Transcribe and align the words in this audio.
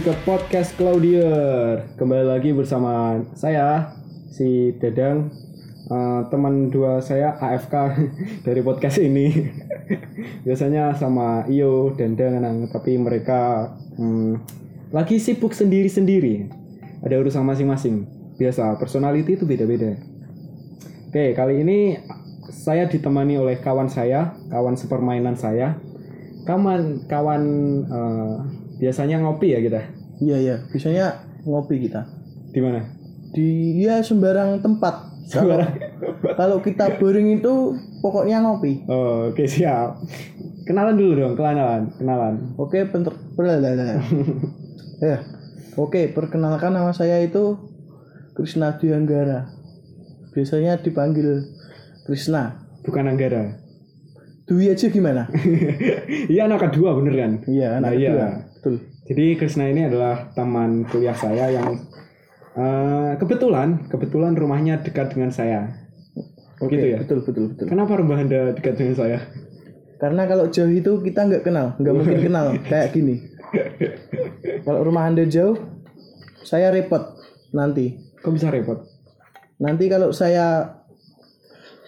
lagi 0.00 0.16
ke 0.16 0.24
podcast 0.24 0.72
Claudier. 0.80 1.84
Kembali 2.00 2.24
lagi 2.24 2.56
bersama 2.56 3.20
saya 3.36 3.92
si 4.32 4.72
Dedang, 4.80 5.28
eh, 5.92 6.20
teman 6.32 6.72
dua 6.72 7.04
saya 7.04 7.36
AFK 7.36 8.00
dari 8.48 8.64
podcast 8.64 8.96
ini. 8.96 9.28
Biasanya 10.48 10.96
sama 10.96 11.44
Iyo 11.52 11.92
dan 12.00 12.16
Danang, 12.16 12.72
tapi 12.72 12.96
mereka 12.96 13.76
hmm, 14.00 14.40
lagi 14.88 15.20
sibuk 15.20 15.52
sendiri-sendiri. 15.52 16.48
Ada 17.04 17.20
urusan 17.20 17.44
masing-masing. 17.44 18.08
Biasa, 18.40 18.80
personality 18.80 19.36
itu 19.36 19.44
beda-beda. 19.44 20.00
Oke, 21.12 21.36
kali 21.36 21.60
ini 21.60 22.00
saya 22.48 22.88
ditemani 22.88 23.36
oleh 23.36 23.60
kawan 23.60 23.92
saya, 23.92 24.32
kawan 24.48 24.80
sepermainan 24.80 25.36
saya. 25.36 25.76
Kawan 26.48 27.04
kawan 27.04 27.42
eh, 27.84 28.59
biasanya 28.80 29.20
ngopi 29.20 29.52
ya 29.52 29.60
kita. 29.60 29.80
Iya 30.20 30.36
iya, 30.36 30.56
biasanya 30.68 31.06
ngopi 31.48 31.80
kita 31.80 32.04
Di 32.52 32.60
mana? 32.60 32.80
di 33.30 33.78
ya 33.78 34.02
sembarang 34.02 34.58
tempat. 34.58 35.06
Kalau 35.30 35.62
kalau 36.34 36.58
kita 36.58 36.98
boring 36.98 37.38
itu 37.38 37.78
pokoknya 38.02 38.42
ngopi. 38.42 38.82
Oh, 38.90 39.30
oke 39.30 39.46
siap. 39.46 40.02
Kenalan 40.66 40.98
dulu 40.98 41.12
dong, 41.14 41.34
kenalan, 41.38 41.94
kenalan. 41.94 42.34
Oke, 42.58 42.82
bentar. 42.90 43.14
ya. 45.06 45.22
Oke, 45.78 46.10
perkenalkan 46.10 46.74
nama 46.74 46.90
saya 46.90 47.22
itu 47.22 47.54
Krisna 48.34 48.74
Dianggara. 48.74 49.46
Biasanya 50.34 50.82
dipanggil 50.82 51.46
Krisna. 52.06 52.66
Bukan 52.82 53.06
Anggara. 53.06 53.54
Dwi 54.50 54.74
aja 54.74 54.90
gimana? 54.90 55.30
Iya 56.32 56.50
anak 56.50 56.70
kedua 56.70 56.98
bener 56.98 57.14
kan? 57.14 57.32
Iya, 57.46 57.78
Nah, 57.78 57.86
anak 57.86 57.92
iya. 58.02 58.49
Betul. 58.60 58.84
Jadi 59.08 59.24
Krisna 59.40 59.72
ini 59.72 59.88
adalah 59.88 60.28
teman 60.36 60.84
kuliah 60.84 61.16
saya 61.16 61.48
yang 61.48 61.80
eh, 62.52 63.12
kebetulan 63.16 63.88
kebetulan 63.88 64.36
rumahnya 64.36 64.84
dekat 64.84 65.16
dengan 65.16 65.32
saya. 65.32 65.72
Oke, 66.60 66.76
Gitu 66.76 66.86
ya? 66.92 66.98
betul 67.00 67.24
betul 67.24 67.44
betul. 67.56 67.66
Kenapa 67.72 67.96
rumah 67.96 68.20
anda 68.20 68.52
dekat 68.52 68.76
dengan 68.76 68.94
saya? 69.00 69.18
Karena 69.96 70.28
kalau 70.28 70.52
jauh 70.52 70.68
itu 70.68 71.00
kita 71.00 71.24
nggak 71.24 71.44
kenal, 71.48 71.72
nggak 71.80 71.94
mungkin 71.96 72.18
kenal 72.28 72.46
kayak 72.68 72.92
gini. 72.92 73.32
Kalau 74.68 74.84
rumah 74.84 75.08
anda 75.08 75.24
jauh, 75.24 75.56
saya 76.44 76.68
repot 76.68 77.16
nanti. 77.56 77.96
Kok 78.20 78.32
bisa 78.36 78.52
repot? 78.52 78.84
Nanti 79.56 79.88
kalau 79.88 80.12
saya 80.12 80.76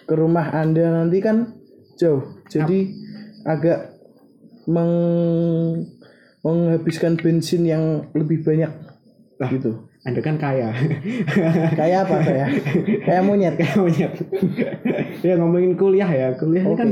ke 0.09 0.13
rumah 0.17 0.49
anda 0.57 0.89
nanti 0.89 1.21
kan 1.21 1.53
jauh, 2.01 2.41
jadi 2.49 2.89
agak 3.45 3.93
meng 4.65 4.89
menghabiskan 6.43 7.15
bensin 7.15 7.63
yang 7.63 7.83
lebih 8.11 8.43
banyak 8.43 8.71
Lah. 9.39 9.49
gitu. 9.49 9.87
Anda 10.03 10.19
kan 10.19 10.35
kaya. 10.35 10.75
Kayak 11.79 11.99
apa 12.05 12.15
saya? 12.21 12.45
Kayak 13.07 13.23
monyet. 13.23 13.55
Kayak 13.55 13.75
monyet. 13.79 14.13
ya 15.23 15.39
ngomongin 15.39 15.79
kuliah 15.79 16.11
ya. 16.11 16.27
Kuliah 16.35 16.67
ini 16.67 16.75
Oke. 16.75 16.79
kan 16.83 16.89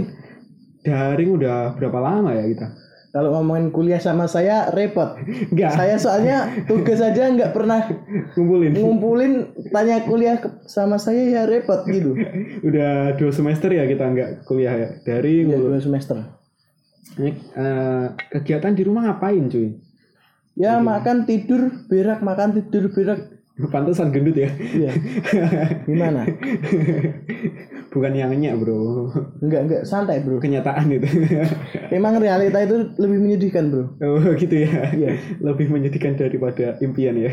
daring 0.81 1.35
udah 1.35 1.75
berapa 1.75 1.99
lama 1.99 2.31
ya 2.31 2.47
kita? 2.47 2.67
Kalau 3.11 3.35
ngomongin 3.35 3.75
kuliah 3.75 3.99
sama 3.99 4.23
saya 4.23 4.71
repot. 4.71 5.19
Enggak, 5.51 5.75
Saya 5.75 5.99
soalnya 5.99 6.47
tugas 6.63 7.03
aja 7.03 7.27
nggak 7.27 7.51
pernah 7.51 7.83
ngumpulin. 8.39 8.71
ngumpulin 8.71 9.33
tanya 9.67 9.99
kuliah 10.07 10.39
sama 10.63 10.95
saya 10.95 11.27
ya 11.27 11.43
repot 11.43 11.83
gitu. 11.91 12.15
udah 12.63 13.19
dua 13.19 13.31
semester 13.35 13.67
ya 13.67 13.83
kita 13.83 14.07
nggak 14.07 14.47
kuliah 14.47 14.71
ya. 14.71 14.89
Dari 15.03 15.43
Iya 15.43 15.59
dua 15.59 15.83
semester. 15.83 16.39
Ini, 17.19 17.31
eh, 17.35 18.05
kegiatan 18.31 18.71
di 18.71 18.83
rumah 18.87 19.09
ngapain 19.09 19.51
cuy? 19.51 19.75
Ya 20.59 20.77
makan 20.83 21.23
tidur 21.23 21.71
berak 21.87 22.19
makan 22.19 22.55
tidur 22.55 22.91
berak. 22.91 23.39
Pantesan 23.71 24.09
gendut 24.09 24.33
ya. 24.33 24.49
Iya. 24.57 24.91
Gimana? 25.87 26.25
Bukan 27.93 28.11
yang 28.15 28.33
nyenyak 28.33 28.57
bro. 28.57 29.11
Enggak 29.43 29.61
enggak 29.67 29.81
santai 29.85 30.23
bro. 30.23 30.41
Kenyataan 30.41 30.89
itu. 30.89 31.05
Emang 31.93 32.17
realita 32.17 32.57
itu 32.63 32.95
lebih 32.97 33.19
menyedihkan 33.21 33.69
bro. 33.69 33.85
oh 34.01 34.33
gitu 34.33 34.65
ya. 34.65 34.95
Iya. 34.95 35.19
Lebih 35.43 35.67
menyedihkan 35.69 36.17
daripada 36.17 36.79
impian 36.81 37.19
ya. 37.19 37.29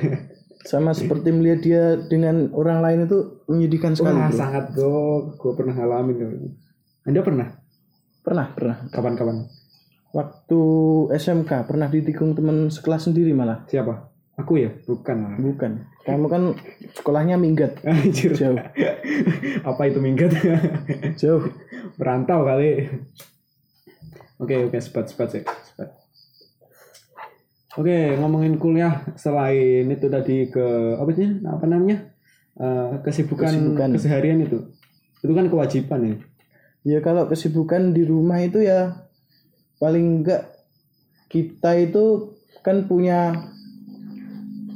Sama 0.66 0.92
seperti 0.92 1.32
melihat 1.32 1.60
dia 1.64 1.82
dengan 2.10 2.50
orang 2.52 2.82
lain 2.82 3.08
itu 3.08 3.40
menyedihkan 3.48 3.96
sekali 3.96 4.18
Wah 4.18 4.28
bro. 4.28 4.36
sangat 4.36 4.64
bro. 4.74 5.32
Gue 5.38 5.52
pernah 5.56 5.74
ngalamin. 5.80 6.18
Anda 7.08 7.20
pernah? 7.24 7.48
Pernah 8.20 8.46
pernah. 8.52 8.76
Kapan-kapan? 8.92 9.48
Waktu 10.08 10.60
SMK 11.12 11.68
pernah 11.68 11.88
ditikung 11.92 12.32
teman 12.32 12.72
sekelas 12.72 13.08
sendiri 13.12 13.36
malah. 13.36 13.68
Siapa? 13.68 14.08
Aku 14.38 14.56
ya? 14.56 14.70
Bukan. 14.86 15.42
Bukan. 15.42 15.72
Kamu 16.06 16.26
kan 16.30 16.42
sekolahnya 16.94 17.36
minggat. 17.36 17.82
Anjir. 17.88 18.32
Jauh. 18.32 18.56
Apa 19.66 19.82
itu 19.90 19.98
minggat? 20.00 20.32
Jauh. 21.20 21.50
Merantau 21.98 22.46
kali. 22.46 22.86
Oke, 24.38 24.54
oke, 24.70 24.78
sepat, 24.78 25.10
sepat, 25.10 25.28
sih. 25.34 25.42
sepat. 25.42 25.98
Oke, 27.76 28.14
ngomongin 28.18 28.58
kuliah 28.58 29.02
selain 29.18 29.86
itu 29.86 30.06
tadi 30.06 30.46
ke 30.50 30.96
apa 30.98 31.10
sih? 31.14 31.42
Apa 31.42 31.66
namanya? 31.66 32.10
Eh, 32.58 32.90
kesibukan, 33.06 33.50
Kesibukan. 33.54 33.88
keseharian 33.94 34.38
itu. 34.42 34.58
Itu 35.22 35.30
kan 35.34 35.46
kewajiban 35.50 36.00
ya. 36.02 36.16
Ya 36.86 36.98
kalau 37.02 37.26
kesibukan 37.26 37.90
di 37.94 38.02
rumah 38.06 38.38
itu 38.42 38.62
ya 38.62 39.07
paling 39.78 40.22
enggak 40.22 40.52
kita 41.30 41.78
itu 41.78 42.34
kan 42.62 42.84
punya 42.90 43.34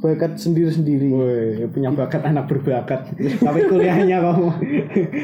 bakat 0.03 0.35
sendiri-sendiri. 0.35 1.07
Woi, 1.07 1.67
punya 1.71 1.95
bakat 1.95 2.27
anak 2.27 2.51
berbakat. 2.51 3.15
Tapi 3.47 3.59
kuliahnya 3.71 4.19
kamu 4.19 4.47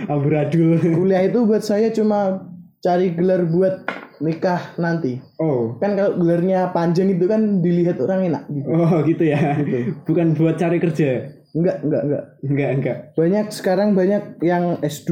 amburadul. 0.07 0.79
Kuliah 0.79 1.27
itu 1.27 1.43
buat 1.43 1.63
saya 1.63 1.91
cuma 1.91 2.47
cari 2.79 3.11
gelar 3.11 3.43
buat 3.43 3.83
nikah 4.23 4.79
nanti. 4.79 5.19
Oh. 5.39 5.75
Kan 5.83 5.99
kalau 5.99 6.15
gelarnya 6.15 6.71
panjang 6.71 7.11
itu 7.11 7.27
kan 7.27 7.59
dilihat 7.59 7.99
orang 7.99 8.31
enak 8.31 8.43
gitu. 8.47 8.67
Oh, 8.71 8.99
gitu 9.03 9.23
ya. 9.27 9.59
Bukan 10.07 10.35
buat 10.35 10.55
cari 10.55 10.79
kerja. 10.79 11.35
Enggak, 11.49 11.81
enggak, 11.81 12.01
enggak. 12.05 12.23
Enggak, 12.45 12.69
enggak. 12.77 12.97
Banyak 13.17 13.45
sekarang 13.51 13.89
banyak 13.97 14.37
yang 14.45 14.77
S2, 14.79 15.11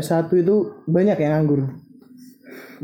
S1 0.00 0.32
itu 0.40 0.74
banyak 0.88 1.18
yang 1.20 1.32
nganggur. 1.38 1.83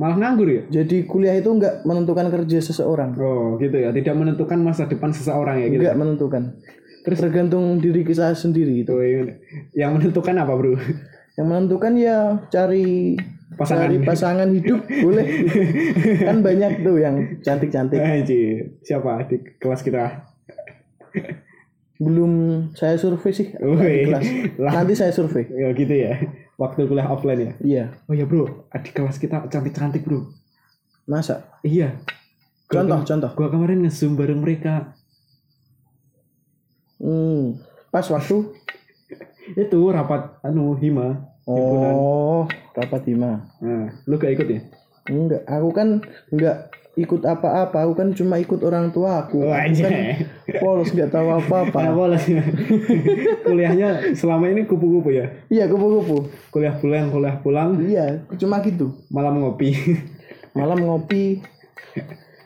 Malah 0.00 0.16
nganggur 0.16 0.48
ya? 0.48 0.62
Jadi 0.72 1.04
kuliah 1.04 1.36
itu 1.36 1.52
enggak 1.52 1.84
menentukan 1.84 2.32
kerja 2.32 2.58
seseorang. 2.64 3.12
Oh, 3.20 3.60
gitu 3.60 3.76
ya. 3.76 3.92
Tidak 3.92 4.16
menentukan 4.16 4.56
masa 4.56 4.88
depan 4.88 5.12
seseorang 5.12 5.60
ya 5.60 5.68
gitu. 5.68 5.84
Enggak 5.84 5.98
menentukan. 6.00 6.42
Terus 7.04 7.18
tergantung 7.20 7.76
diri 7.84 8.00
kita 8.00 8.32
sendiri 8.32 8.80
itu. 8.80 8.96
Oh, 8.96 9.04
iya. 9.04 9.36
Yang 9.76 9.90
menentukan 10.00 10.34
apa, 10.40 10.52
Bro? 10.56 10.80
Yang 11.36 11.46
menentukan 11.46 11.92
ya 12.00 12.16
cari 12.48 13.16
Pasangan. 13.50 13.92
cari 13.92 13.96
pasangan 14.00 14.48
hidup 14.48 14.80
boleh. 14.88 15.26
kan 16.28 16.40
banyak 16.40 16.80
tuh 16.80 16.96
yang 16.96 17.16
cantik-cantik. 17.44 18.00
Anjir. 18.00 18.80
Siapa 18.80 19.28
di 19.28 19.36
kelas 19.60 19.84
kita? 19.84 20.24
Belum 22.00 22.32
saya 22.72 22.96
survei 22.96 23.32
sih 23.36 23.52
di 23.52 23.60
Woi. 23.60 24.08
kelas. 24.08 24.24
Lah, 24.56 24.72
Nanti 24.80 24.96
saya 24.96 25.12
survei. 25.12 25.44
ya 25.52 25.68
gitu 25.76 25.92
ya. 25.92 26.16
Waktu 26.60 26.84
kuliah 26.84 27.08
offline 27.08 27.40
ya. 27.40 27.52
Iya. 27.64 27.84
Oh 28.04 28.12
ya, 28.12 28.28
Bro. 28.28 28.68
Adik 28.68 28.92
kelas 28.92 29.16
kita 29.16 29.48
cantik-cantik, 29.48 30.04
Bro. 30.04 30.28
Masa? 31.08 31.48
Iya. 31.64 31.96
Gua 32.68 32.84
Contoh, 32.84 33.00
contoh. 33.08 33.30
Gua 33.32 33.48
kemarin 33.48 33.80
nge-zoom 33.88 34.12
bareng 34.12 34.44
mereka. 34.44 34.92
Hmm, 37.00 37.56
pas 37.88 38.04
waktu 38.12 38.52
Itu 39.64 39.80
rapat 39.88 40.36
anu 40.44 40.76
hima. 40.76 41.32
himpunan. 41.48 41.94
Oh, 41.96 42.44
rapat 42.76 43.08
hima. 43.08 43.48
Nah, 43.58 43.90
lu 44.06 44.20
gak 44.20 44.36
ikut 44.38 44.46
ya? 44.46 44.60
Enggak, 45.10 45.42
aku 45.48 45.68
kan 45.74 45.88
enggak 46.30 46.70
ikut 46.94 47.22
apa-apa. 47.26 47.88
Aku 47.88 47.98
kan 47.98 48.12
cuma 48.14 48.38
ikut 48.38 48.60
orang 48.62 48.94
tua 48.94 49.26
aku. 49.26 49.48
Wah, 49.48 49.66
Aku 49.66 49.82
kan. 49.82 49.92
Polos 50.56 50.90
enggak 50.90 51.10
tahu 51.10 51.26
Nah, 51.28 51.38
apa-apa. 51.38 51.80
boleh. 51.92 52.20
Kuliahnya 53.40 53.88
selama 54.12 54.46
ini 54.46 54.64
kupu-kupu 54.64 55.12
ya. 55.12 55.30
Iya, 55.46 55.66
kupu-kupu. 55.66 56.26
Kuliah 56.48 56.74
pulang, 56.74 57.08
kuliah 57.08 57.36
pulang, 57.38 57.78
Iya, 57.78 58.26
cuma 58.34 58.58
gitu. 58.60 58.90
malam 59.06 59.38
ngopi. 59.38 59.70
Malam 60.50 60.82
ngopi, 60.82 61.38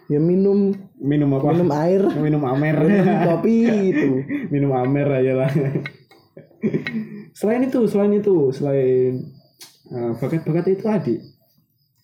ya 0.07 0.21
minum 0.21 0.77
Minum 1.01 1.33
apa? 1.33 1.57
minum 1.57 1.73
air, 1.73 2.05
Minum 2.15 2.45
amer. 2.45 2.77
minum 2.77 3.17
kopi 3.25 3.57
itu. 3.89 4.11
Minum 4.53 4.77
amer 4.77 5.09
aja 5.09 5.33
lah. 5.35 5.49
selain 7.33 7.65
itu, 7.65 7.81
selain 7.85 8.13
itu, 8.13 8.53
selain 8.53 9.25
eh, 9.89 10.13
bakat-bakat 10.17 10.65
itu 10.71 10.85
adik. 10.85 11.21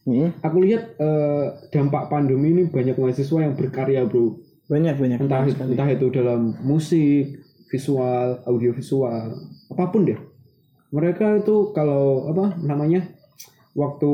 Hmm, 0.02 0.32
Aku 0.41 0.64
lihat 0.64 0.97
eh, 0.97 1.44
dampak 1.69 2.08
pandemi 2.08 2.49
ini 2.50 2.62
banyak 2.67 2.97
mahasiswa 2.97 3.38
yang 3.43 3.52
berkarya, 3.52 4.08
Bro. 4.08 4.41
Banyak 4.70 4.94
banyak. 4.94 5.19
Entah 5.19 5.43
banyak 5.43 5.55
sekali. 5.58 5.70
entah 5.75 5.88
itu 5.90 6.06
dalam 6.14 6.55
musik, 6.62 7.43
visual, 7.75 8.46
audiovisual, 8.46 9.34
apa 9.75 9.84
pun 9.90 10.06
deh. 10.06 10.19
Mereka 10.94 11.43
itu 11.43 11.75
kalau 11.75 12.31
apa 12.31 12.55
namanya? 12.62 13.19
waktu 13.70 14.11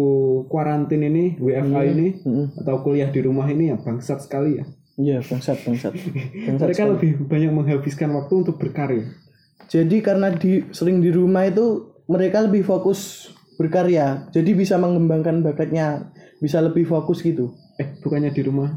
kuarantin 0.53 1.01
ini, 1.01 1.41
WFH 1.41 1.77
ini 1.89 2.07
Hmm, 2.21 2.53
atau 2.61 2.85
kuliah 2.85 3.09
di 3.09 3.25
rumah 3.25 3.49
ini 3.49 3.73
ya 3.73 3.81
bangsat 3.81 4.29
sekali 4.29 4.61
ya. 4.61 4.65
Iya, 5.01 5.25
bangsat, 5.25 5.65
bangsat. 5.65 5.97
bangsat 6.47 6.67
mereka 6.69 6.85
sekali. 6.85 6.93
lebih 6.93 7.11
banyak 7.25 7.53
menghabiskan 7.57 8.13
waktu 8.21 8.33
untuk 8.45 8.61
berkarya 8.61 9.09
Jadi 9.73 9.97
karena 10.05 10.29
di 10.29 10.61
sering 10.77 11.01
di 11.01 11.09
rumah 11.09 11.49
itu 11.49 11.89
mereka 12.05 12.45
lebih 12.45 12.69
fokus 12.69 13.33
berkarya. 13.57 14.29
Jadi 14.31 14.53
bisa 14.53 14.77
mengembangkan 14.77 15.41
bakatnya, 15.41 16.13
bisa 16.39 16.61
lebih 16.61 16.85
fokus 16.85 17.25
gitu. 17.25 17.57
eh 17.81 17.97
bukannya 18.01 18.33
di 18.33 18.41
rumah 18.41 18.77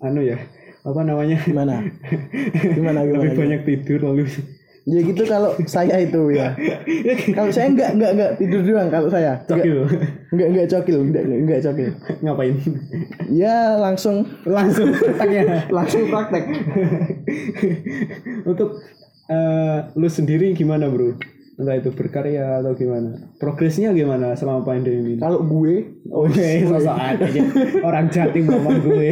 anu 0.00 0.24
ya 0.24 0.40
apa 0.82 1.00
namanya 1.06 1.38
Gimana? 1.46 1.78
Gimana 2.74 3.00
gimana? 3.06 3.22
lebih 3.22 3.30
banyak 3.38 3.60
tidur 3.62 4.00
lalu 4.02 4.26
Ya 4.82 4.98
gitu 4.98 5.22
kalau 5.30 5.54
saya 5.62 5.94
itu 6.02 6.34
ya. 6.34 6.58
Kalau 7.38 7.54
saya 7.54 7.70
enggak 7.70 7.94
enggak 7.94 8.18
enggak 8.18 8.30
tidur 8.34 8.66
doang 8.66 8.90
kalau 8.90 9.06
saya. 9.06 9.38
Enggak 9.46 9.62
cokil 9.62 9.78
enggak, 10.34 10.48
enggak 10.50 10.66
cokil, 10.66 10.98
enggak 11.06 11.22
enggak 11.22 11.60
cokil. 11.62 11.90
ngapain 12.18 12.54
Ya 13.30 13.78
langsung 13.78 14.26
langsung 14.42 14.90
prakteknya 14.90 15.42
langsung 15.78 16.02
praktek. 16.10 16.44
untuk 18.42 18.82
eh, 19.30 19.78
lu 19.94 20.08
sendiri 20.10 20.50
gimana 20.58 20.90
bro 20.90 21.14
entah 21.62 21.78
itu 21.78 21.94
berkarya 21.94 22.58
atau 22.58 22.74
gimana 22.74 23.22
progresnya 23.38 23.94
gimana 23.94 24.34
selama 24.34 24.66
pandemi 24.66 25.14
ini 25.14 25.22
Kalau 25.22 25.46
gue 25.46 25.94
Oh 26.10 26.26
iya, 26.26 26.66
sosok 26.66 26.96
aja 26.98 27.28
orang 27.86 28.10
jatim 28.10 28.50
ngomong 28.50 28.82
gue. 28.82 29.08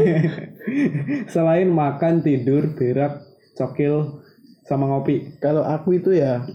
Selain 1.28 1.68
makan, 1.68 2.22
tidur, 2.22 2.74
berak, 2.74 3.22
cokil, 3.54 4.22
sama 4.64 4.86
ngopi. 4.86 5.34
kalau 5.42 5.66
aku 5.66 5.98
itu 5.98 6.14
ya 6.14 6.46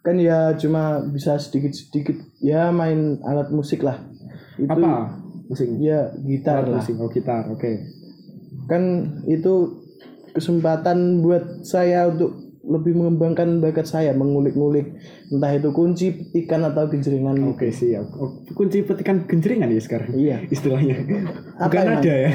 kan 0.00 0.16
ya 0.16 0.56
cuma 0.56 1.04
bisa 1.12 1.36
sedikit-sedikit 1.36 2.16
ya 2.40 2.72
main 2.72 3.20
alat 3.20 3.52
musik 3.52 3.84
lah. 3.84 4.00
Itu 4.56 4.72
Apa? 4.72 5.20
Musik. 5.44 5.68
ya 5.76 6.08
gitar 6.24 6.64
Alat 6.64 6.68
lah. 6.72 6.76
musik. 6.80 6.94
Oh 6.96 7.10
gitar, 7.12 7.44
oke. 7.52 7.72
kan 8.64 8.82
itu 9.26 9.82
kesempatan 10.32 11.20
buat 11.20 11.66
saya 11.66 12.06
untuk 12.06 12.49
lebih 12.60 12.92
mengembangkan 12.92 13.56
bakat 13.58 13.88
saya 13.88 14.12
mengulik-ngulik 14.12 14.92
entah 15.32 15.48
itu 15.48 15.72
kunci 15.72 16.12
petikan 16.12 16.68
atau 16.68 16.92
genjeringan 16.92 17.56
Oke 17.56 17.72
siap. 17.72 18.04
Oh, 18.20 18.44
kunci 18.52 18.84
petikan 18.84 19.24
genjeringan 19.24 19.72
ya 19.72 19.80
sekarang. 19.80 20.12
iya 20.12 20.44
Istilahnya. 20.44 21.00
Apa 21.56 21.72
Bukan 21.72 21.80
emang? 21.88 22.00
ada 22.04 22.14
ya. 22.14 22.30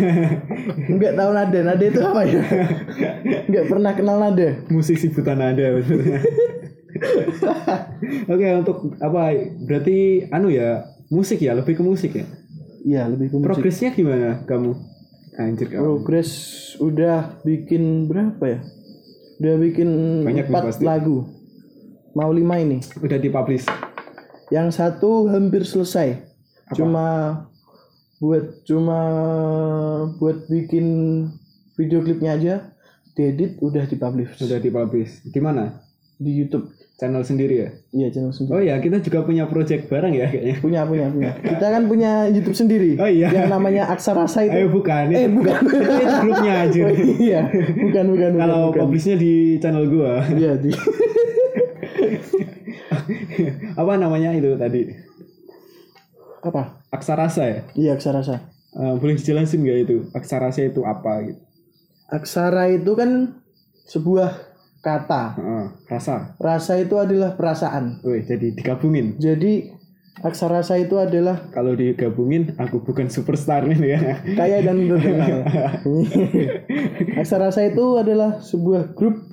nggak 0.89 1.13
tahu 1.13 1.29
nada 1.29 1.59
nada 1.61 1.85
itu 1.85 1.99
apa 2.01 2.21
ya 2.25 2.41
nggak 3.53 3.65
pernah 3.69 3.91
kenal 3.93 4.17
nada 4.17 4.47
Musisi 4.67 5.13
buta 5.13 5.37
nada 5.37 5.65
maksudnya. 5.77 6.17
Oke 8.33 8.45
untuk 8.55 8.77
apa? 8.97 9.21
Berarti 9.61 10.25
anu 10.31 10.49
ya 10.49 10.83
musik 11.11 11.37
ya 11.37 11.53
lebih 11.53 11.77
ke 11.77 11.83
musik 11.85 12.17
ya. 12.17 12.25
iya 12.81 13.05
lebih 13.05 13.29
ke 13.29 13.35
musik 13.37 13.47
Progresnya 13.53 13.93
gimana 13.93 14.41
kamu? 14.49 14.73
Anjir 15.35 15.67
kamu. 15.67 15.83
progres 16.01 16.31
udah 16.79 17.43
bikin 17.43 18.07
berapa 18.07 18.39
ya 18.47 18.59
udah 19.37 19.55
bikin 19.59 19.89
Banyak 20.23 20.47
empat 20.47 20.79
lagu 20.81 21.27
mau 22.15 22.31
lima 22.31 22.57
ini 22.57 22.79
Udah 22.99 23.19
dipublish. 23.19 23.67
yang 24.49 24.71
satu 24.71 25.27
hampir 25.27 25.65
selesai 25.67 26.21
Apa? 26.69 26.75
cuma 26.75 27.05
buat 28.17 28.63
cuma 28.63 28.99
buat 30.17 30.47
bikin 30.47 30.85
video 31.75 31.99
klipnya 31.99 32.39
aja 32.39 32.55
diedit 33.13 33.59
udah 33.59 33.83
dipublish 33.85 34.35
Sudah 34.39 34.59
dipublish. 34.59 35.23
Di 35.27 35.39
mana? 35.43 35.84
Di 36.17 36.31
YouTube 36.33 36.65
Channel 36.95 37.21
sendiri 37.21 37.55
ya? 37.57 37.69
iya 37.91 38.07
channel 38.07 38.31
sendiri 38.31 38.51
Oh 38.51 38.61
ya, 38.61 38.79
kita 38.79 38.97
juga 38.99 39.19
punya 39.21 39.43
project 39.45 39.85
bareng 39.85 40.11
ya 40.11 40.25
kayaknya. 40.25 40.55
punya 40.57 40.81
punya 40.83 41.05
punya 41.07 41.31
kita 41.51 41.67
kan 41.67 41.83
punya 41.85 42.11
YouTube 42.25 42.55
sendiri 42.55 42.95
Oh 42.95 43.03
iya. 43.05 43.27
yang 43.29 43.51
namanya 43.51 43.83
Aksarasa 43.85 44.39
Ayo 44.41 44.47
itu 44.63 44.71
bukan. 44.73 45.11
eh 45.11 45.27
bukan 45.37 45.59
itu 45.59 46.15
grupnya 46.21 46.53
aja. 46.63 46.79
Oh, 46.81 46.95
iya 47.19 47.41
bukan 47.51 48.05
bukan 48.09 48.29
bukan, 48.31 48.39
Kalau 48.39 48.61
bukan. 48.71 48.79
publishnya 48.81 49.15
di 49.15 49.33
channel 49.57 49.85
gua. 49.85 50.23
iya 50.31 50.55
di 50.55 50.71
Apa 53.75 53.93
namanya 53.95 54.31
itu 54.31 54.55
tadi? 54.55 54.87
apa 56.39 56.77
Aksarasa 56.89 57.43
ya? 57.43 57.59
iya 57.73 57.91
Aksarasa 57.93 58.53
Eh, 58.71 58.93
boleh 58.99 59.15
dijelasin 59.15 59.63
nggak 59.63 59.79
itu? 59.83 59.97
Aksarasa 60.11 60.59
itu 60.61 60.83
apa 60.83 61.23
gitu? 61.23 61.39
Aksara 62.05 62.67
itu 62.69 62.91
kan 62.91 63.39
sebuah 63.83 64.35
kata 64.85 65.33
Heeh, 65.33 65.65
rasa. 65.89 66.37
rasa 66.37 66.77
itu 66.77 66.93
adalah 66.95 67.33
perasaan 67.33 68.05
Wih, 68.05 68.21
jadi 68.21 68.53
digabungin. 68.53 69.17
jadi 69.17 69.73
Aksarasa 70.15 70.79
itu 70.79 70.95
adalah 70.95 71.51
Kalau 71.51 71.75
digabungin, 71.75 72.55
aku 72.55 72.79
bukan 72.79 73.11
superstar 73.11 73.67
nih 73.67 73.75
ya. 73.83 73.99
kaya 74.31 74.63
dan 74.63 74.79
terkenal. 74.87 75.43
Aksarasa 77.19 77.67
itu 77.67 77.99
adalah 77.99 78.39
sebuah 78.39 78.95
grup 78.95 79.27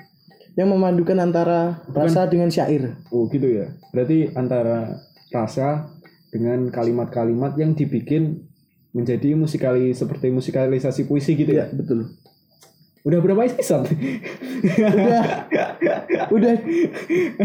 yang 0.58 0.68
memadukan 0.68 1.16
antara 1.16 1.86
rasa 1.88 2.26
dengan 2.26 2.50
syair. 2.50 2.98
Oh 3.08 3.30
gitu 3.30 3.46
ya. 3.46 3.72
Berarti 3.94 4.34
antara 4.34 4.98
rasa 5.30 5.86
dengan 6.34 6.68
kalimat-kalimat 6.68 7.56
yang 7.56 7.72
dibikin 7.72 8.42
menjadi 8.92 9.32
musikali 9.32 9.94
seperti 9.94 10.28
musikalisasi 10.28 11.06
puisi 11.06 11.32
gitu 11.32 11.56
ya. 11.56 11.70
Ya, 11.70 11.72
betul. 11.72 12.12
Udah 13.02 13.18
berapa 13.18 13.42
episode? 13.44 13.90
Udah, 14.62 15.22
udah, 16.30 16.52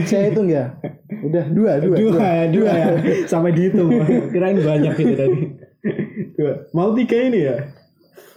saya 0.05 0.29
hitung 0.29 0.49
ya. 0.49 0.77
Udah 1.25 1.45
dua, 1.49 1.81
dua, 1.81 1.95
dua, 1.97 2.13
dua. 2.13 2.29
dua, 2.53 2.71
ya. 2.71 2.87
Sampai 3.25 3.57
dihitung. 3.57 3.89
Kirain 4.29 4.61
banyak 4.61 4.93
gitu 4.93 5.13
tadi. 5.17 5.39
Dua. 6.37 6.53
Mau 6.77 6.93
tiga 6.93 7.17
ini 7.17 7.39
ya? 7.41 7.57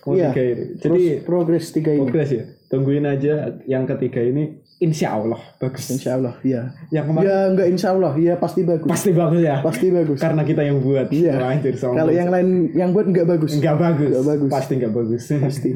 Mau 0.08 0.16
Iya. 0.16 0.32
tiga 0.32 0.42
ini. 0.42 0.64
Jadi 0.74 0.80
Terus 0.80 1.24
progres 1.28 1.64
tiga 1.70 1.92
ini. 1.92 2.00
progres 2.00 2.30
ya. 2.32 2.44
Tungguin 2.72 3.04
aja 3.04 3.34
yang 3.68 3.84
ketiga 3.84 4.24
ini. 4.24 4.64
Insya 4.80 5.12
Allah 5.12 5.36
bagus. 5.60 5.92
Insya 5.92 6.16
Allah, 6.16 6.40
ya. 6.40 6.72
Yang 6.88 7.04
kemarin 7.12 7.28
Ya 7.28 7.36
enggak 7.52 7.68
insya 7.68 7.88
Allah, 7.92 8.12
ya 8.16 8.34
pasti 8.40 8.64
bagus. 8.64 8.88
pasti 8.88 9.12
bagus 9.12 9.40
ya. 9.44 9.60
Pasti 9.60 9.86
bagus. 9.92 10.16
Karena 10.16 10.40
kita 10.40 10.64
yang 10.64 10.80
buat. 10.80 11.12
Iya. 11.12 11.36
Kalau 11.76 12.08
yang 12.08 12.32
lain 12.32 12.72
yang 12.72 12.96
buat 12.96 13.04
enggak 13.04 13.28
bagus. 13.28 13.60
Enggak 13.60 13.76
bagus. 13.76 14.08
Nggak 14.08 14.24
bagus. 14.24 14.48
Pasti 14.48 14.72
enggak 14.80 14.94
bagus. 14.96 15.22
Pasti. 15.28 15.70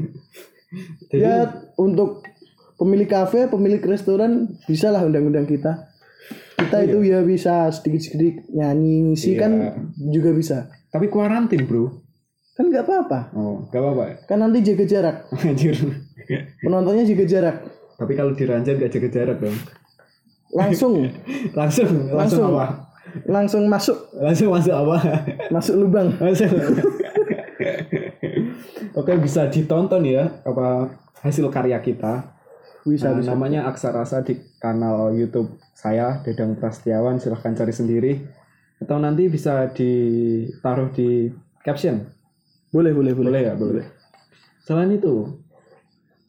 Jadi, 1.06 1.20
Ya 1.20 1.46
untuk 1.74 2.24
pemilik 2.74 3.06
kafe, 3.06 3.46
pemilik 3.46 3.80
restoran 3.80 4.32
bisa 4.64 4.88
lah 4.88 5.02
undang-undang 5.02 5.44
kita. 5.44 5.88
Kita 6.54 6.80
itu 6.80 7.02
ya 7.02 7.20
bisa 7.20 7.68
sedikit-sedikit 7.68 8.48
nyanyi, 8.50 9.04
ngisi 9.06 9.34
Iya. 9.34 9.38
kan 9.38 9.52
juga 10.06 10.30
bisa. 10.30 10.58
tapi 10.88 11.06
kuarantin, 11.06 11.66
Bro. 11.66 12.00
Kan 12.54 12.70
nggak 12.70 12.82
apa-apa. 12.82 13.34
Oh, 13.34 13.66
enggak 13.66 13.80
apa-apa. 13.80 14.02
ya? 14.04 14.14
Kan 14.24 14.38
nanti 14.38 14.62
jaga 14.62 14.84
jarak. 14.84 15.16
Anjir. 15.42 15.74
Penontonnya 16.58 17.02
jaga 17.04 17.24
jarak. 17.24 17.56
tapi 17.94 18.12
kalau 18.12 18.30
diranjang 18.32 18.78
enggak 18.78 18.90
jaga 18.90 19.08
jarak 19.08 19.36
dong. 19.38 19.54
Langsung, 20.50 20.94
Langsung, 21.58 21.90
langsung, 22.08 22.14
Langsung. 22.14 22.44
apa? 22.52 22.66
langsung 23.26 23.62
masuk, 23.66 23.98
Langsung 24.16 24.50
masuk 24.50 24.70
apa? 24.72 24.96
masuk 25.48 25.74
lubang. 25.76 26.14
Langsung. 26.22 26.50
Oke, 29.04 29.20
bisa 29.20 29.44
ditonton 29.46 30.00
ya 30.02 30.40
apa 30.42 30.88
hasil 31.20 31.44
karya 31.48 31.76
kita. 31.78 32.32
Bisa, 32.82 33.08
Nah, 33.08 33.20
bisa. 33.20 33.32
namanya 33.32 33.64
Aksarasa 33.64 34.20
di 34.20 34.32
kanal 34.56 35.12
YouTube 35.12 35.56
saya 35.72 36.20
Dedang 36.20 36.52
Prastiawan 36.54 37.16
silahkan 37.16 37.52
cari 37.52 37.72
sendiri 37.72 38.12
atau 38.76 38.96
nanti 38.96 39.28
bisa 39.28 39.68
ditaruh 39.68 40.88
di 40.90 41.32
caption 41.60 42.04
Boleh, 42.68 42.92
boleh, 42.92 43.12
boleh. 43.12 43.28
boleh 43.30 43.42
ya 43.42 43.54
boleh 43.54 43.84
selain 44.60 44.90
itu 44.90 45.32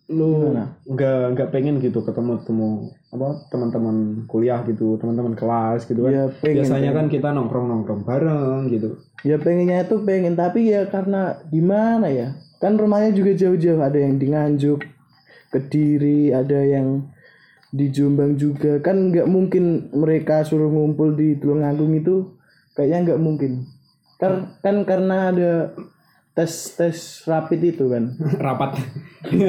lu 0.07 0.53
Gimana? 0.53 0.77
nggak 0.85 1.19
nggak 1.33 1.49
pengen 1.49 1.75
gitu 1.79 1.99
ketemu 1.99 2.37
temu 2.45 2.69
apa 3.09 3.49
teman-teman 3.49 3.95
kuliah 4.23 4.61
gitu 4.63 4.95
teman-teman 4.95 5.33
kelas 5.33 5.83
gitu 5.83 6.05
kan 6.05 6.11
Ya 6.13 6.25
pengen. 6.39 6.55
biasanya 6.61 6.81
pengen. 6.85 6.99
kan 7.01 7.05
kita 7.09 7.27
nongkrong 7.31 7.65
nongkrong 7.67 8.01
bareng 8.05 8.69
gitu 8.69 8.95
Ya 9.25 9.35
pengennya 9.35 9.83
itu 9.83 10.05
pengen, 10.05 10.37
tapi 10.37 10.69
ya 10.69 10.85
karena 10.85 11.41
di 11.49 11.57
mana 11.57 12.05
ya? 12.07 12.37
Kan 12.65 12.81
rumahnya 12.81 13.13
juga 13.13 13.37
jauh-jauh, 13.37 13.77
ada 13.77 13.93
yang 14.01 14.17
di 14.17 14.25
Nganjuk, 14.25 14.81
Kediri, 15.53 16.33
ada 16.33 16.65
yang 16.65 17.05
di 17.69 17.93
Jombang 17.93 18.41
juga. 18.41 18.81
Kan 18.81 19.13
nggak 19.13 19.29
mungkin 19.29 19.93
mereka 19.93 20.41
suruh 20.41 20.73
ngumpul 20.73 21.13
di 21.13 21.37
Tulungagung 21.37 21.93
itu, 21.93 22.33
kayaknya 22.73 23.13
nggak 23.13 23.21
mungkin. 23.21 23.69
Kan 24.17 24.57
kan 24.65 24.81
karena 24.81 25.29
ada 25.29 25.51
tes 26.33 26.73
tes 26.73 26.97
rapid 27.29 27.77
itu 27.77 27.85
kan. 27.85 28.17
rapat 28.49 28.81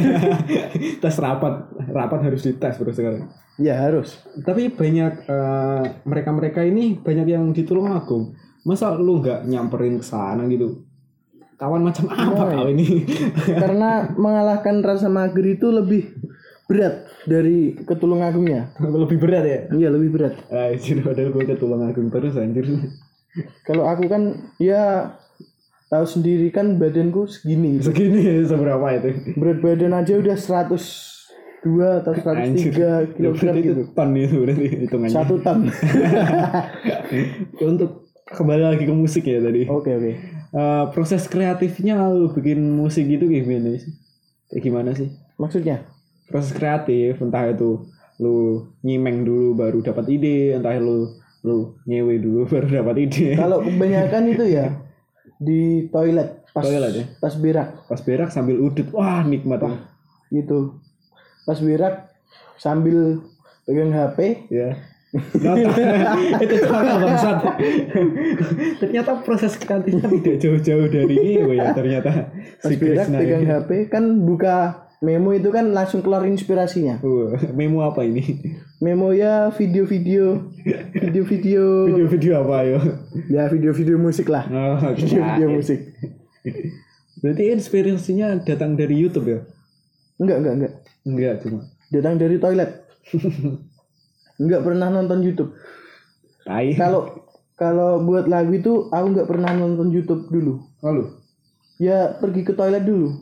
tes 1.02 1.16
rapat 1.16 1.54
rapat 1.88 2.20
harus 2.20 2.44
dites 2.44 2.76
bro 2.76 2.92
sekarang 2.92 3.32
Ya 3.56 3.72
harus. 3.72 4.20
tapi 4.44 4.68
banyak 4.68 5.24
mereka 6.04 6.30
mereka 6.36 6.60
ini 6.60 7.00
banyak 7.00 7.24
yang 7.24 7.56
di 7.56 7.64
Tulungagung 7.64 8.36
masa 8.68 8.92
lu 8.94 9.24
nggak 9.24 9.48
nyamperin 9.48 9.96
ke 9.96 10.04
sana 10.04 10.44
gitu 10.44 10.84
kawan 11.56 11.82
macam 11.82 12.04
apa 12.06 12.42
kau 12.52 12.68
ini 12.68 13.04
karena 13.62 13.90
mengalahkan 14.12 14.80
rasa 14.80 15.08
mager 15.08 15.46
itu 15.50 15.68
lebih 15.68 16.12
berat 16.66 17.06
dari 17.24 17.78
ketulungagungnya. 17.78 18.74
lebih 19.02 19.16
berat 19.16 19.44
ya 19.44 19.60
Iya 19.72 19.88
lebih 19.88 20.10
berat. 20.12 20.34
Anjir, 20.48 20.98
padahal 21.00 21.30
gue 21.30 21.42
ke 21.44 21.54
Tulungagung 21.54 22.08
terus 22.08 22.34
anjir 22.34 22.66
Kalau 23.62 23.84
aku 23.84 24.06
kan 24.06 24.22
ya 24.56 25.14
tahu 25.86 26.02
sendiri 26.02 26.50
kan 26.50 26.74
badanku 26.76 27.24
segini 27.24 27.78
Segini 27.78 28.42
seberapa 28.42 28.82
itu? 28.92 29.34
berat 29.34 29.58
badan 29.60 29.94
aja 29.94 30.12
udah 30.14 30.34
102 30.34 31.62
atau 32.00 32.12
103 32.12 33.14
kilo 33.14 33.30
Berarti 33.30 33.46
itu 33.56 33.66
gitu 33.68 33.82
ton 33.92 34.10
itu 34.12 34.36
berarti 34.40 34.66
hitungannya. 34.80 35.14
satu 35.14 35.34
ton 35.38 35.58
Untuk 37.68 37.90
kembali 38.28 38.62
lagi 38.66 38.84
ke 38.84 38.92
musik 38.92 39.22
ya 39.22 39.38
tadi. 39.38 39.66
oke 39.66 39.86
oke 39.88 40.12
Eh, 40.56 40.84
proses 40.96 41.28
kreatifnya 41.28 42.00
lu 42.08 42.32
bikin 42.32 42.56
musik 42.72 43.04
gitu 43.04 43.28
gimana 43.28 43.76
sih? 43.76 43.92
Kayak 44.48 44.62
gimana 44.64 44.90
sih? 44.96 45.08
maksudnya 45.36 45.84
Proses 46.32 46.56
kreatif 46.56 47.20
entah 47.20 47.44
itu 47.52 47.84
lu 48.16 48.64
nyimeng 48.80 49.20
dulu 49.28 49.52
baru 49.52 49.84
dapat 49.84 50.08
ide, 50.08 50.56
entah 50.56 50.72
lu 50.80 51.12
lu 51.44 51.76
nyewe 51.84 52.16
dulu 52.16 52.46
baru 52.52 52.80
dapat 52.80 52.96
ide. 53.04 53.36
kalau 53.36 53.60
kebanyakan 53.60 54.32
itu 54.32 54.44
ya 54.48 54.72
di 55.36 55.92
toilet 55.92 56.40
pas 56.56 56.64
Toilet 56.64 56.92
ya? 56.96 57.04
pas 57.20 57.34
berak 57.36 57.68
Pas 57.84 58.00
berak 58.00 58.32
sambil 58.32 58.56
udut, 58.56 58.88
wah 58.96 59.20
nikmat 59.28 59.60
ya. 59.60 59.76
gitu 60.32 60.80
pas 61.44 61.60
berak 61.60 62.08
sambil 62.56 63.20
pegang 63.68 63.92
HP 63.92 64.48
ya. 64.48 64.72
Nota. 64.72 64.95
itu 66.44 66.54
kakak 66.60 66.96
bangsat. 66.98 67.36
ternyata 68.78 69.22
proses 69.22 69.54
kreatifnya 69.54 70.06
tidak 70.10 70.36
jauh-jauh 70.42 70.86
dari 70.86 71.14
ini 71.14 71.56
ya 71.56 71.70
ternyata. 71.72 72.34
pas 72.58 72.72
berak 72.72 73.06
pegang 73.08 73.42
ini. 73.42 73.48
HP 73.48 73.70
kan 73.86 74.04
buka 74.20 74.56
memo 74.98 75.30
itu 75.30 75.48
kan 75.48 75.70
langsung 75.70 76.00
keluar 76.00 76.24
inspirasinya 76.24 76.98
Wah, 77.00 77.36
memo 77.52 77.80
apa 77.80 78.02
ini? 78.02 78.40
memo 78.78 79.12
ya 79.12 79.52
video-video 79.52 80.52
video-video 80.92 81.62
Video-video 81.86 82.32
apa 82.40 82.56
yo? 82.64 82.78
ya 83.28 83.46
video-video 83.46 83.96
musik 83.96 84.26
lah 84.26 84.48
Oh, 84.48 84.90
video-video 84.92 85.48
musik 85.52 85.80
Berarti 87.16 87.42
inspirasinya 87.50 88.36
datang 88.40 88.74
dari 88.74 88.96
YouTube 88.96 89.28
ya? 89.28 89.40
enggak 90.16 90.36
enggak 90.40 90.54
enggak 90.56 90.72
Enggak 91.04 91.34
cuma. 91.44 91.60
datang 91.88 92.14
dari 92.16 92.36
toilet 92.36 92.70
enggak 94.36 94.62
pernah 94.62 94.88
nonton 94.88 95.20
YouTube 95.20 95.52
Tai. 96.42 96.72
kalau 96.74 97.26
kalau 97.56 98.00
buat 98.00 98.26
lagu 98.26 98.52
itu 98.52 98.86
aku 98.88 99.06
nggak 99.10 99.28
pernah 99.28 99.50
nonton 99.50 99.88
YouTube 99.88 100.28
dulu 100.28 100.60
Lalu. 100.80 101.08
ya 101.76 102.14
pergi 102.14 102.42
ke 102.42 102.52
toilet 102.52 102.84
dulu 102.84 103.16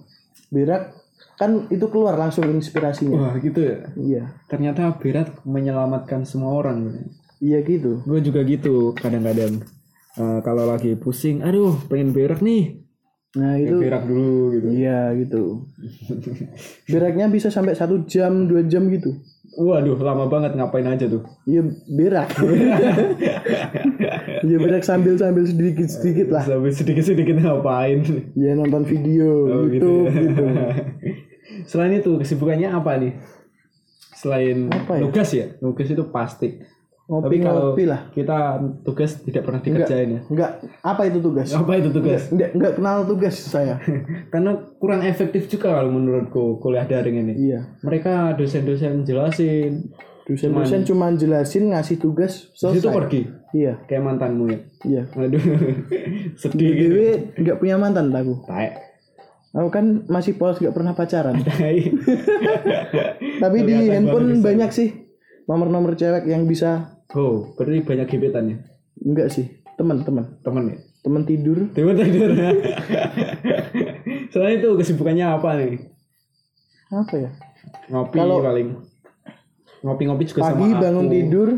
berak 0.50 0.92
kan 1.34 1.66
itu 1.66 1.82
keluar 1.88 2.14
langsung 2.14 2.46
inspirasinya 2.46 3.18
Wah 3.18 3.34
gitu 3.38 3.58
ya. 3.58 3.78
iya 3.96 4.22
Ternyata 4.46 4.94
berat 4.94 5.34
menyelamatkan 5.42 6.22
semua 6.22 6.54
orang. 6.54 7.10
iya 7.42 7.58
gitu 7.60 8.06
Gue 8.06 8.22
juga 8.22 8.46
gitu 8.46 8.94
kadang-kadang. 8.94 9.58
Eh, 10.14 10.38
kalau 10.46 10.62
lagi 10.62 10.94
pusing, 10.94 11.42
aduh 11.42 11.74
pengen 11.90 12.14
berak 12.14 12.38
nih. 12.38 12.83
Nah 13.34 13.54
itu 13.56 13.74
Berak 13.76 14.04
dulu 14.04 14.34
gitu. 14.52 14.66
iya 14.70 15.10
gitu 15.12 15.66
beraknya 16.90 17.26
bisa 17.26 17.48
sampai 17.48 17.72
satu 17.72 18.02
jam 18.04 18.46
dua 18.46 18.62
jam 18.62 18.86
gitu 18.88 19.10
Waduh 19.54 19.94
lama 19.96 20.26
banget 20.26 20.54
ngapain 20.54 20.82
aja 20.84 21.06
tuh. 21.06 21.22
iya 21.44 21.62
berak 21.88 22.26
iya 24.42 24.56
berak 24.56 24.82
sambil 24.82 25.14
sambil 25.14 25.44
sedikit 25.44 25.86
sedikit 25.86 26.26
lah 26.28 26.42
Sampai 26.42 26.70
sedikit-sedikit 26.70 27.36
ngapain. 27.38 28.02
ya 28.34 28.52
nonton 28.52 28.82
video 28.82 29.30
Oh, 29.46 29.62
YouTube 29.64 30.06
ya. 30.06 30.20
gitu 30.20 30.44
Selain 31.70 31.92
itu 31.92 32.10
kesibukannya 32.14 32.66
apa 32.66 32.96
nih? 32.96 33.12
Selain 34.14 34.68
Apa 34.68 34.96
ya? 34.96 35.00
tugas 35.02 35.28
ya, 35.30 35.46
tugas 35.54 35.86
itu 35.86 36.04
pasti. 36.08 36.48
Ngopi 37.04 37.28
Tapi 37.28 37.36
kalau 37.44 37.76
ngopi 37.76 37.84
lah. 37.84 38.00
kita 38.16 38.38
tugas 38.80 39.20
tidak 39.20 39.44
pernah 39.44 39.60
dikerjain 39.60 40.08
ya. 40.08 40.20
enggak. 40.24 40.50
Apa 40.80 41.04
itu 41.04 41.20
tugas? 41.20 41.52
Apa 41.52 41.76
itu 41.76 41.92
tugas? 41.92 42.32
enggak 42.32 42.56
enggak 42.56 42.72
kenal 42.80 43.04
tugas 43.04 43.36
saya. 43.36 43.76
Karena 44.32 44.56
kurang 44.80 45.04
efektif 45.04 45.52
juga 45.52 45.76
kalau 45.76 45.92
menurutku 45.92 46.56
kuliah 46.64 46.88
daring 46.88 47.20
ini. 47.20 47.52
iya. 47.52 47.76
Mereka 47.84 48.40
dosen-dosen 48.40 49.04
jelasin, 49.04 49.92
dosen-dosen 50.24 50.88
cuma 50.88 51.12
jelasin 51.12 51.76
ngasih 51.76 52.00
tugas 52.00 52.48
selesai. 52.56 52.88
pergi? 52.88 53.28
Iya. 53.52 53.84
Kayak 53.84 54.02
mantanmu 54.08 54.48
ya. 54.48 54.58
iya. 54.88 55.02
Aduh, 55.12 55.44
sedih 56.40 56.72
gitu. 56.72 56.88
dewe 56.88 57.36
nggak 57.36 57.60
punya 57.60 57.76
mantan 57.76 58.08
aku 58.16 58.48
Taek. 58.48 58.80
aku 59.54 59.68
kan 59.70 60.02
masih 60.08 60.40
polos 60.40 60.56
nggak 60.56 60.72
pernah 60.72 60.96
pacaran. 60.96 61.36
Tapi 63.44 63.58
di 63.60 63.92
handphone 63.92 64.40
banyak 64.40 64.72
sih. 64.72 64.88
Nomor-nomor 65.44 65.92
cewek 65.92 66.24
yang 66.24 66.48
bisa 66.48 66.93
Oh, 67.14 67.54
berarti 67.54 67.80
banyak 67.80 68.06
gebetan 68.08 68.44
ya? 68.46 68.56
enggak 68.96 69.28
sih 69.28 69.46
teman-teman 69.74 70.38
Temen 70.40 70.64
ya? 70.68 70.78
teman 71.00 71.22
tidur 71.22 71.68
Tidur 71.70 71.94
tidur. 72.00 72.30
Selain 74.28 74.56
itu 74.56 74.68
kesibukannya 74.72 75.26
apa 75.28 75.48
nih? 75.56 75.78
apa 76.86 77.14
ya 77.16 77.30
Ngopi 77.86 78.16
Kalau- 78.16 78.40
paling. 78.40 78.68
Ngopi-ngopi 79.80 80.24
juga 80.24 80.40
pagi 80.46 80.64
sama 80.66 80.80
bangun 80.80 81.06
aku. 81.06 81.12
tidur 81.12 81.48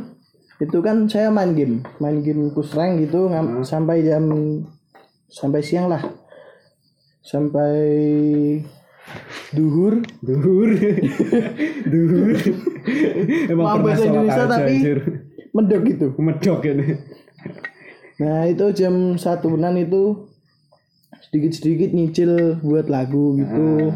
itu 0.56 0.78
kan 0.80 0.96
saya 1.04 1.28
main 1.28 1.52
game 1.52 1.84
main 1.96 2.20
game 2.20 2.48
push 2.50 2.72
rank 2.72 2.98
gitu 2.98 3.28
ngam- 3.28 3.60
sampai 3.62 4.00
jam 4.00 4.24
sampai 5.26 5.60
siang 5.60 5.86
lah 5.86 6.00
sampai 7.20 7.76
duhur 9.52 10.00
Duhur. 10.18 10.68
Duhur. 11.92 12.34
Emang 13.52 13.62
Maaf 13.62 13.74
pernah 13.76 13.86
bahasa 13.86 14.04
Indonesia 14.04 14.42
aja, 14.42 14.50
tapi- 14.50 14.74
anjir. 14.74 14.98
Medok 15.56 15.82
gitu 15.88 16.06
Medok 16.20 16.60
ini. 16.68 17.00
nah 18.20 18.44
itu 18.44 18.64
jam 18.76 19.16
satuan 19.16 19.76
itu 19.80 20.28
sedikit-sedikit 21.28 21.90
nyicil 21.96 22.60
buat 22.60 22.88
lagu 22.92 23.36
gitu 23.40 23.92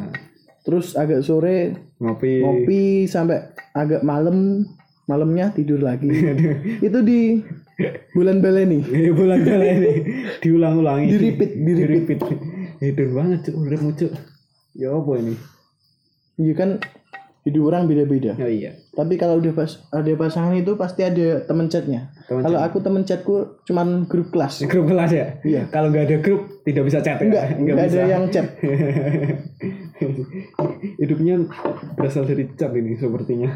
terus 0.64 0.92
agak 0.96 1.24
sore 1.24 1.76
Ngopi. 2.00 2.40
ngopi 2.44 2.82
sampai 3.08 3.52
agak 3.72 4.04
malam 4.04 4.64
malamnya 5.08 5.52
tidur 5.52 5.80
lagi 5.80 6.08
itu 6.86 6.98
di 7.00 7.40
bulan 8.12 8.44
baleni 8.44 8.84
bulan 9.12 9.40
kali 9.40 9.66
ini 9.72 9.92
diulang-ulangi. 10.44 11.06
Di 11.08 11.16
repeat, 11.16 11.50
di 11.56 11.72
repeat. 11.84 12.20
Banget 13.12 13.40
cuk, 13.48 13.54
udah 13.56 13.80
cuk. 13.96 14.12
Ya 14.76 14.92
apa 14.92 15.12
ini? 15.16 15.34
iya 16.40 16.56
kan 16.56 16.80
hidup 17.40 17.62
orang 17.66 17.84
beda-beda 17.84 18.36
Oh 18.36 18.44
iya. 18.44 18.76
tapi 18.90 19.14
kalau 19.14 19.36
udah 19.36 19.50
pas 19.50 19.70
ada 19.88 20.12
pasangan 20.12 20.52
itu 20.52 20.74
pasti 20.74 21.00
ada 21.00 21.40
teman 21.42 21.66
chatnya 21.66 22.12
Teman 22.24 22.42
kalau 22.42 22.58
aku 22.58 22.78
teman 22.78 23.02
chatku 23.02 23.34
cuman 23.64 24.04
grup 24.04 24.28
kelas 24.28 24.60
Grup 24.70 24.86
kelas 24.86 25.10
ya? 25.10 25.26
Iya. 25.40 25.62
Kalau 25.66 25.88
nggak 25.88 26.04
ada 26.04 26.16
grup 26.18 26.42
tidak 26.62 26.84
bisa 26.84 26.98
chat 26.98 27.16
ya? 27.16 27.24
enggak 27.24 27.44
enggak 27.56 27.74
ada 27.74 27.86
bisa. 27.86 28.02
yang 28.06 28.24
chat 28.26 28.46
Hidupnya 30.96 31.34
berasal 31.92 32.24
dari 32.24 32.48
chat 32.50 32.72
ini 32.72 32.96
sepertinya. 32.96 33.50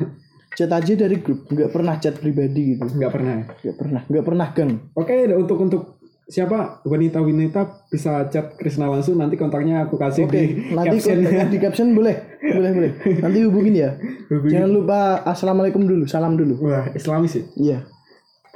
chat 0.55 0.71
aja 0.71 0.95
dari 0.95 1.19
grup 1.19 1.51
nggak 1.51 1.67
pernah 1.69 1.99
chat 1.99 2.15
pribadi 2.15 2.79
gitu 2.79 2.87
Nggak 2.87 3.11
pernah. 3.11 3.43
nggak 3.43 3.75
pernah 3.77 4.01
nggak 4.07 4.25
pernah 4.25 4.47
gang 4.51 4.73
Oke, 4.95 5.15
untuk 5.29 5.59
untuk 5.59 5.83
siapa 6.25 6.81
wanita-wanita 6.89 7.89
bisa 7.93 8.25
chat 8.33 8.57
Krisna 8.57 8.89
langsung 8.89 9.21
nanti 9.21 9.37
kontaknya 9.37 9.85
aku 9.85 10.01
kasih 10.01 10.25
Oke, 10.25 10.33
di 10.41 10.73
nanti 10.73 10.97
caption. 10.97 11.49
di 11.53 11.59
caption 11.65 11.89
boleh, 11.93 12.17
boleh, 12.41 12.71
boleh. 12.73 12.91
Nanti 13.21 13.39
hubungin 13.45 13.75
ya. 13.77 13.91
Hubungin. 14.33 14.53
Jangan 14.57 14.71
lupa 14.73 14.99
assalamualaikum 15.29 15.85
dulu, 15.85 16.09
salam 16.09 16.41
dulu. 16.41 16.65
Wah, 16.65 16.89
Islamis 16.97 17.37
ya? 17.37 17.45
Iya, 17.61 17.79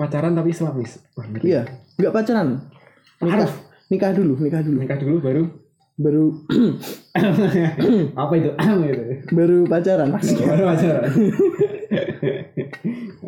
Pacaran 0.01 0.33
tapi 0.33 0.57
Islamis. 0.57 0.97
Wah, 1.13 1.29
iya, 1.45 1.69
nggak 2.01 2.13
pacaran. 2.15 2.49
Nikah, 3.21 3.51
nikah 3.93 4.11
dulu, 4.17 4.33
nikah 4.41 4.63
dulu. 4.65 4.79
Nikah 4.81 4.99
dulu 5.01 5.17
baru 5.21 5.45
Baru, 5.99 6.31
apa 8.23 8.33
itu? 8.39 8.51
baru 9.35 9.67
pacaran. 9.67 10.15
Baru 10.15 10.65
pacaran. 10.71 11.11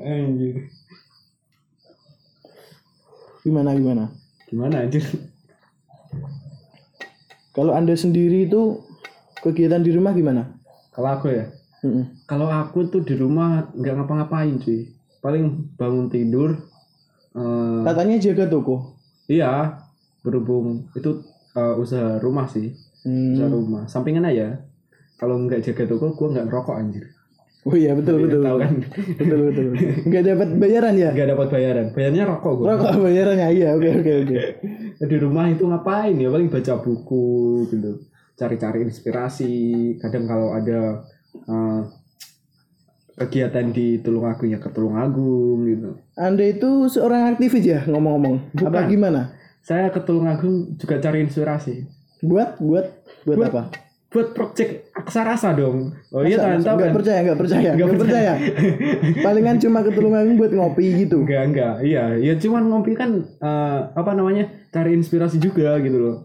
Anjir. 0.07 0.71
Gimana, 3.43 3.75
gimana? 3.75 4.05
Gimana 4.51 4.83
anjir? 4.83 5.05
Kalau 7.51 7.75
anda 7.75 7.95
sendiri 7.95 8.47
itu 8.47 8.83
kegiatan 9.43 9.83
di 9.83 9.91
rumah 9.91 10.11
gimana? 10.11 10.55
Kalau 10.91 11.09
aku 11.11 11.27
ya, 11.31 11.47
Mm-mm. 11.83 12.27
kalau 12.27 12.47
aku 12.47 12.87
tuh 12.87 13.03
di 13.03 13.15
rumah 13.15 13.71
nggak 13.75 13.95
ngapa-ngapain 13.97 14.59
cuy. 14.59 14.91
Paling 15.21 15.77
bangun 15.77 16.09
tidur. 16.09 16.57
eh, 17.37 17.81
Katanya 17.85 18.17
jaga 18.19 18.49
toko. 18.49 18.97
iya, 19.31 19.79
berhubung 20.23 20.91
itu 20.95 21.23
eh, 21.55 21.75
usaha 21.79 22.19
rumah 22.19 22.51
sih. 22.51 22.75
Hmm. 23.07 23.35
Usaha 23.39 23.49
rumah. 23.49 23.83
Sampingan 23.87 24.27
aja. 24.27 24.63
Kalau 25.15 25.37
nggak 25.39 25.63
jaga 25.63 25.85
toko, 25.87 26.17
gue 26.17 26.29
nggak 26.33 26.47
ngerokok 26.49 26.75
anjir. 26.75 27.05
Oh 27.69 27.77
iya 27.77 27.93
betul 27.93 28.25
betul. 28.25 28.41
Tahu 28.41 28.57
kan? 28.57 28.73
Betul 29.21 29.39
betul. 29.53 29.65
betul. 29.77 29.91
Nggak 30.09 30.23
dapat 30.33 30.49
bayaran 30.57 30.95
ya? 30.97 31.11
Nggak 31.13 31.29
dapat 31.37 31.47
bayaran. 31.53 31.87
Bayarnya 31.93 32.23
rokok 32.25 32.53
gue. 32.57 32.65
Rokok 32.73 32.93
bayarannya 33.05 33.49
iya 33.53 33.69
oke 33.77 33.89
oke 34.01 34.13
oke. 34.25 34.39
di 35.11 35.17
rumah 35.21 35.45
itu 35.49 35.65
ngapain 35.69 36.17
ya 36.17 36.29
paling 36.33 36.49
baca 36.49 36.75
buku 36.81 37.29
gitu 37.69 37.91
cari-cari 38.37 38.89
inspirasi 38.89 39.53
kadang 40.01 40.25
kalau 40.25 40.57
ada 40.57 41.05
eh, 41.37 41.81
kegiatan 43.21 43.69
di 43.69 44.01
Tulungagung 44.01 44.49
ya 44.49 44.57
ke 44.57 44.73
Tulungagung 44.73 45.61
gitu 45.69 45.91
Anda 46.17 46.45
itu 46.49 46.89
seorang 46.89 47.37
aktivis 47.37 47.65
ya 47.65 47.85
ngomong-ngomong. 47.85 48.57
Apa 48.65 48.89
gimana? 48.89 49.37
saya 49.61 49.93
ke 49.93 50.01
Tulungagung 50.01 50.81
juga 50.81 50.97
cari 50.97 51.21
inspirasi 51.21 51.85
Buat 52.25 52.57
buat 52.61 52.87
buat, 53.29 53.37
Buat- 53.37 53.53
apa? 53.53 53.63
Buat 54.11 54.35
project 54.35 54.91
aksarasa 54.91 55.55
dong 55.55 55.95
oh 56.11 56.27
iya 56.27 56.35
kan 56.37 56.59
tahu 56.59 56.77
kan 56.83 56.91
percaya, 56.91 57.19
nggak 57.23 57.39
percaya, 57.39 57.71
Nggak 57.79 57.87
nggak 57.87 58.01
percaya. 58.03 58.33
Palingan 59.23 59.57
cuma 59.63 59.87
ke 59.87 59.91
Tulungagung 59.95 60.35
buat 60.35 60.51
ngopi 60.51 61.07
gitu. 61.07 61.23
enggak 61.23 61.43
enggak 61.47 61.75
iya 61.87 62.19
ya 62.19 62.35
cuman 62.35 62.63
ngopi 62.75 62.99
kan 62.99 63.23
eh, 63.23 63.79
apa 63.95 64.11
namanya 64.19 64.51
cari 64.75 64.99
inspirasi 64.99 65.39
juga 65.39 65.79
gitu 65.79 65.99
loh 65.99 66.17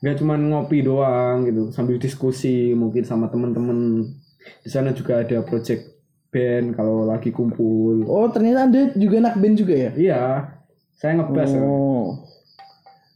nggak 0.00 0.16
cuman 0.16 0.40
ngopi 0.48 0.80
doang 0.80 1.44
gitu 1.44 1.68
sambil 1.76 2.00
diskusi 2.00 2.72
mungkin 2.72 3.04
sama 3.04 3.28
temen-temen 3.28 4.08
di 4.64 4.68
sana 4.72 4.96
juga 4.96 5.20
ada 5.20 5.44
project 5.44 6.00
band 6.32 6.72
kalau 6.72 7.04
lagi 7.04 7.28
kumpul 7.28 8.00
Oh 8.08 8.32
ternyata 8.32 8.64
anda 8.64 8.96
juga 8.96 9.20
anak 9.20 9.36
band 9.36 9.60
juga 9.60 9.74
ya? 9.76 9.90
iya 9.92 10.20
saya 11.00 11.16
ngebas. 11.16 11.52
Oh. 11.56 12.28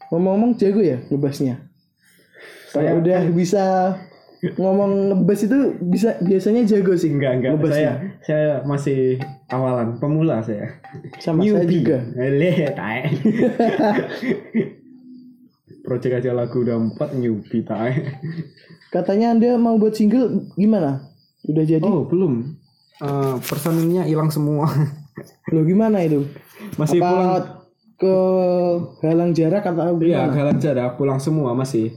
Ngomong-ngomong 0.08 0.56
jago 0.56 0.80
ya 0.80 1.04
ngebasnya. 1.12 1.60
Saya- 2.74 2.94
udah 2.94 3.20
bisa 3.30 3.64
ngomong 4.56 4.90
ngebas 5.08 5.40
itu 5.42 5.58
bisa 5.80 6.20
biasanya 6.20 6.66
jago 6.66 6.92
sih. 6.94 7.08
enggak 7.08 7.32
enggak 7.38 7.50
ngebasnya. 7.54 7.72
saya 7.72 7.92
saya 8.20 8.50
masih 8.62 9.16
awalan 9.48 9.96
pemula 9.96 10.42
saya 10.42 10.68
Sama 11.16 11.40
saya 11.40 11.64
juga. 11.64 12.04
Lihat 12.14 12.74
tae. 12.74 13.02
Project 15.82 16.14
aja 16.18 16.32
lagu 16.32 16.60
udah 16.60 16.76
empat 16.78 17.12
newbie 17.12 17.60
tae. 17.60 17.92
Katanya 18.88 19.30
anda 19.30 19.56
mau 19.56 19.76
buat 19.76 19.92
single 19.92 20.48
gimana? 20.54 21.12
Udah 21.44 21.60
jadi? 21.62 21.84
Oh 21.84 22.04
belum. 22.04 22.56
Eh, 22.96 23.36
personilnya 23.38 24.04
hilang 24.04 24.28
semua. 24.28 24.64
Loh 25.52 25.62
gimana 25.62 26.00
itu? 26.00 26.24
Masih 26.74 26.98
Apa 26.98 27.08
pulang. 27.10 27.44
ke 27.94 28.14
halang 29.02 29.30
jarak 29.30 29.62
atau 29.62 29.94
Iya, 29.94 30.24
gimana? 30.24 30.32
galang 30.32 30.58
jarak 30.58 30.90
pulang 30.96 31.18
semua 31.18 31.52
masih. 31.52 31.92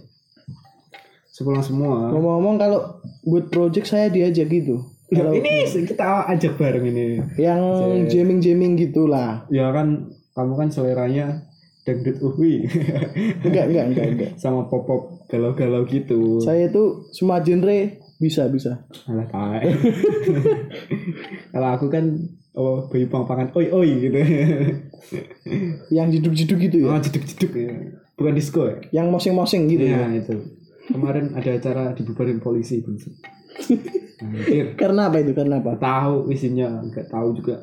Sepulang 1.37 1.61
semua. 1.61 2.09
Ngomong-ngomong 2.09 2.55
kalau 2.57 2.97
buat 3.21 3.53
project 3.53 3.85
saya 3.93 4.09
diajak 4.09 4.49
gitu. 4.49 4.81
Ya, 5.13 5.21
Kalau 5.21 5.37
ini 5.37 5.69
kita 5.69 6.25
ajak 6.33 6.57
bareng 6.57 6.85
ini. 6.89 7.21
yang 7.37 7.61
jamming-jamming 8.09 8.73
gitulah. 8.73 9.45
Ya 9.53 9.69
kan 9.69 10.09
kamu 10.33 10.53
kan 10.57 10.69
seleranya 10.73 11.45
dangdut 11.85 12.19
uhui 12.19 12.67
Enggak, 13.47 13.71
enggak, 13.71 13.85
enggak, 13.93 14.05
enggak. 14.11 14.31
sama 14.35 14.67
pop 14.67 14.83
pop 14.89 15.01
galau-galau 15.29 15.85
gitu. 15.85 16.41
Saya 16.41 16.73
itu 16.73 17.05
semua 17.13 17.39
genre 17.45 18.01
bisa, 18.17 18.49
bisa. 18.49 18.83
Alah. 19.05 19.29
Kalau 21.53 21.69
aku 21.69 21.87
kan 21.93 22.17
oh 22.57 22.89
bayi 22.89 23.05
pang-pangan 23.05 23.53
oi 23.53 23.69
oi 23.69 23.89
gitu. 24.09 24.17
Yang 25.93 26.07
jeduk-jeduk 26.19 26.59
gitu 26.65 26.77
ya. 26.81 26.87
Oh 26.91 26.99
jeduk-jeduk 26.99 27.51
ya. 27.53 27.71
Bukan 28.17 28.33
disco 28.33 28.65
ya? 28.65 28.75
Yang 28.89 29.07
mosing-mosing 29.13 29.69
gitu 29.69 29.85
ya. 29.85 30.09
Iya 30.09 30.25
itu. 30.25 30.56
Kemarin 30.97 31.25
ada 31.37 31.49
acara 31.53 31.83
dibubarin 31.93 32.41
polisi. 32.41 32.81
Anjir. 32.81 34.73
Karena 34.81 35.13
apa 35.13 35.21
itu? 35.21 35.31
Karena 35.37 35.61
apa? 35.61 35.77
Tahu 35.77 36.33
isinya 36.33 36.81
nggak 36.81 37.07
tahu 37.13 37.37
juga. 37.37 37.61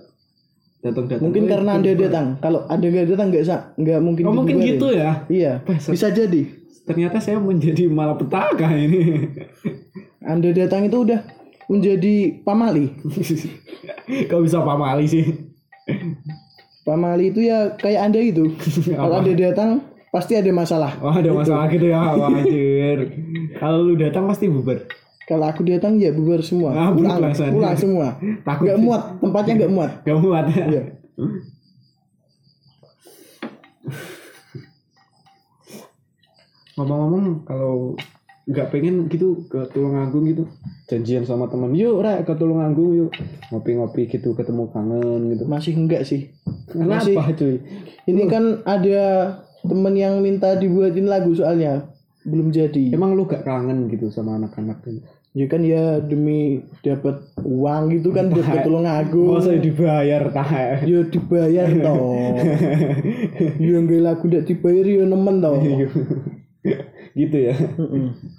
Datang-datang. 0.84 1.24
Mungkin 1.24 1.42
"Oi, 1.44 1.50
karena 1.50 1.70
anda 1.80 1.90
bubar." 1.96 2.02
datang. 2.04 2.26
Kalau 2.44 2.60
anda 2.68 2.86
nggak 2.92 3.06
datang 3.08 3.28
nggak 3.32 3.44
nggak 3.80 4.00
mungkin. 4.04 4.22
Oh 4.28 4.36
mungkin 4.36 4.56
dibubarin. 4.60 4.76
gitu 4.76 4.86
ya. 4.92 5.10
Iya, 5.32 5.52
bisa 5.64 6.12
jadi. 6.12 6.42
Ternyata 6.84 7.16
saya 7.24 7.40
menjadi 7.40 7.88
malapetaka 7.88 8.68
ini. 8.76 9.32
Anda 10.20 10.52
datang 10.52 10.84
itu 10.84 11.08
udah 11.08 11.24
menjadi 11.72 12.44
pamali. 12.44 12.92
Kok 14.28 14.40
bisa 14.44 14.60
pamali 14.60 15.08
sih? 15.08 15.24
Pamali 16.84 17.32
itu 17.32 17.48
ya 17.48 17.72
kayak 17.80 18.12
anda 18.12 18.20
itu. 18.20 18.52
Kalau 19.00 19.24
anda 19.24 19.32
datang 19.32 19.80
pasti 20.14 20.38
ada 20.38 20.46
masalah. 20.54 20.94
Oh 21.02 21.10
ada 21.10 21.26
masalah 21.34 21.66
gitu 21.66 21.90
ya, 21.90 21.98
Wah, 22.14 22.30
anjir. 22.30 22.98
Kalau 23.58 23.82
lu 23.82 23.98
datang 23.98 24.30
pasti 24.30 24.46
bubar. 24.46 24.86
Kalau 25.26 25.50
aku 25.50 25.66
datang 25.66 25.98
ya 25.98 26.14
bubar 26.14 26.38
semua. 26.38 26.70
Ah, 26.70 26.94
pulang, 26.94 27.18
sana. 27.34 27.50
pulang 27.50 27.74
semua. 27.74 28.14
Takut 28.46 28.70
Nggak 28.70 28.78
muat, 28.78 29.02
tempatnya 29.18 29.52
nggak 29.58 29.72
muat. 29.74 29.90
Gak 30.06 30.18
muat. 30.22 30.44
Iya. 30.54 30.82
Ngomong-ngomong 36.78 37.46
kalau 37.46 37.94
nggak 38.44 38.76
pengen 38.76 39.08
gitu 39.08 39.48
ke 39.48 39.56
Tulungagung 39.72 40.28
gitu 40.28 40.44
janjian 40.84 41.24
sama 41.24 41.48
teman 41.48 41.72
yuk 41.72 42.04
rek 42.04 42.28
ke 42.28 42.32
Tulungagung 42.36 42.92
yuk 42.92 43.10
ngopi-ngopi 43.48 44.04
gitu 44.04 44.36
ketemu 44.36 44.68
kangen 44.68 45.32
gitu 45.32 45.48
Masih 45.48 45.72
enggak 45.72 46.04
sih. 46.04 46.28
kenapa 46.68 47.32
cuy 47.32 47.64
Ini 48.04 48.28
kan 48.28 48.60
ada 48.68 49.00
temen 49.64 49.94
yang 49.96 50.20
minta 50.20 50.54
dibuatin 50.54 51.08
lagu 51.08 51.32
soalnya 51.32 51.88
belum 52.24 52.48
jadi. 52.48 52.92
emang 52.92 53.12
lu 53.12 53.24
gak 53.24 53.44
kangen 53.44 53.88
gitu 53.88 54.08
sama 54.08 54.36
anak-anak 54.36 54.80
gitu 54.84 55.00
Ya 55.34 55.50
kan 55.50 55.66
ya 55.66 55.98
demi 55.98 56.62
dapat 56.86 57.18
uang 57.42 57.90
gitu 57.90 58.14
kan 58.14 58.30
buat 58.30 58.46
ketulung 58.46 58.86
aku. 58.86 59.34
masa 59.34 59.58
dibayar 59.58 60.30
tahe 60.30 60.86
Ya 60.86 61.02
dibayar 61.02 61.66
toh. 61.82 62.38
Ya 63.66 63.76
nggak 63.82 63.98
lagu 63.98 64.30
ndak 64.30 64.46
dibayar 64.46 64.86
ya 64.86 65.02
nemen 65.02 65.42
toh. 65.42 65.58
gitu 67.18 67.36
ya 67.38 67.54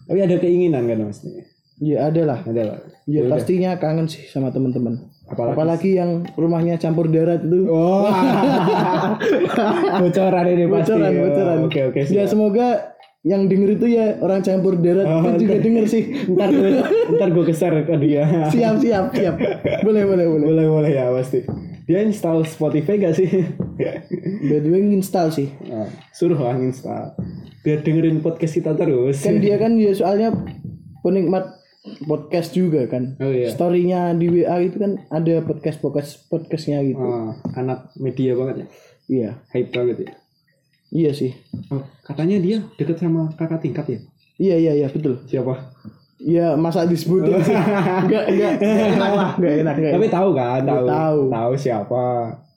tapi 0.08 0.20
ada 0.24 0.36
keinginan 0.40 0.88
kan 0.88 1.00
mas 1.12 1.20
Ya 1.84 2.08
ada 2.08 2.22
lah. 2.24 2.40
ada 2.48 2.64
lah 2.64 2.78
Ya 3.04 3.28
pastinya 3.28 3.76
kangen 3.76 4.08
sih 4.08 4.24
sama 4.32 4.56
teman-teman. 4.56 4.96
Apalagi 5.26 5.54
Apalagi 5.54 5.92
yang 5.96 6.12
rumahnya 6.34 6.76
campur 6.76 7.08
darat 7.08 7.42
itu. 7.42 7.66
oh 7.66 8.06
bocoran 10.00 10.46
ini 10.48 10.66
pasti 10.66 10.92
bocoran, 10.92 11.12
bocoran. 11.18 11.58
oke 11.66 11.80
oke 11.90 12.02
Ya 12.08 12.24
semoga 12.26 12.68
yang 13.22 13.50
denger 13.50 13.74
itu 13.74 13.88
ya 13.90 14.22
orang 14.22 14.40
campur 14.40 14.78
darat 14.78 15.02
Oh, 15.04 15.26
itu 15.26 15.44
juga 15.44 15.58
denger 15.58 15.86
sih. 15.90 16.04
ntar 16.34 16.50
gue 16.50 16.70
ntar 17.12 17.30
gue 17.32 17.44
keser 17.44 17.74
ke 17.82 17.96
dia 17.98 18.24
siap, 18.54 18.78
siap, 18.78 19.06
siap. 19.12 19.36
Boleh, 19.82 20.06
boleh, 20.06 20.26
boleh. 20.28 20.46
boleh 20.46 20.66
boleh 20.68 20.92
ya 20.92 21.10
pasti 21.10 21.42
dia 21.86 22.02
install 22.02 22.46
Spotify 22.46 22.98
gak 23.00 23.14
sih 23.14 23.30
By 24.42 24.58
the 24.58 24.70
way 24.70 24.82
install 24.88 25.30
sih. 25.30 25.50
Nah, 25.64 25.86
suruh 26.10 26.38
lah 26.38 26.54
install 26.56 27.18
biar 27.62 27.82
dengerin 27.82 28.22
podcast 28.22 28.54
kita 28.54 28.74
terus 28.74 29.20
Kan 29.20 29.42
dia 29.42 29.58
kan 29.58 29.74
ya 29.74 29.90
soalnya 29.92 30.30
penikmat 31.02 31.50
podcast 32.02 32.52
juga 32.52 32.86
kan. 32.86 33.14
oh 33.18 33.28
iya 33.28 33.48
Storynya 33.48 34.12
di 34.12 34.28
WA 34.28 34.58
itu 34.60 34.76
kan 34.76 34.98
ada 35.08 35.40
podcast 35.40 35.78
podcast 35.78 36.26
podcastnya 36.26 36.82
gitu. 36.82 36.98
Oh, 36.98 37.30
anak 37.54 37.94
media 37.96 38.34
banget 38.34 38.56
ya 38.58 38.68
Iya, 39.06 39.30
hype 39.50 39.70
banget 39.72 39.98
ya 40.02 40.12
iya 40.88 41.12
sih. 41.12 41.34
oh, 41.70 41.82
katanya 42.02 42.38
dia 42.38 42.58
deket 42.74 42.96
sama 42.96 43.30
kakak 43.32 43.62
tingkat 43.62 43.86
ya 43.88 44.00
Iya, 44.36 44.56
iya, 44.58 44.72
iya 44.76 44.88
betul. 44.88 45.22
siapa 45.24 45.72
Ya 46.18 46.56
masa 46.56 46.84
disebutin 46.84 47.38
sih. 47.40 47.52
Enggak, 48.04 48.24
enggak, 48.26 48.52
enggak 48.58 48.88
enak 48.90 49.12
lah, 49.12 49.30
enggak 49.36 49.54
enak, 49.62 49.76
enggak 49.76 49.94
tapi 49.94 50.08
tahu 50.08 50.30
kan 50.32 50.62
tahu 50.64 50.86
Tahu. 50.88 51.20
tahu 51.30 51.52
siapa 51.56 52.06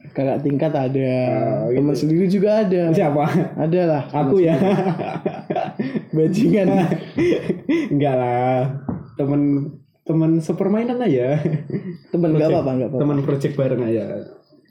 Kakak 0.09 0.41
tingkat 0.41 0.73
ada, 0.73 1.13
Oh, 1.61 1.69
gitu. 1.69 1.77
teman 1.77 1.93
sendiri 1.93 2.25
juga 2.29 2.63
ada. 2.63 2.83
siapa 2.95 3.29
Ada 3.59 3.81
lah. 3.85 4.03
aku 4.09 4.41
ya 4.41 4.57
Bajingan. 6.17 6.69
enggak 7.91 8.15
lah 8.15 8.88
temen 9.19 9.43
temen 10.03 10.39
sepermainan 10.39 10.97
aja 10.99 11.37
Temen 12.09 12.33
enggak 12.33 12.49
apa-apa, 12.49 12.71
enggak 12.73 12.89
apa-apa. 12.89 13.03
teman 13.03 13.19
project 13.21 13.55
bareng 13.55 13.83
aja 13.85 14.05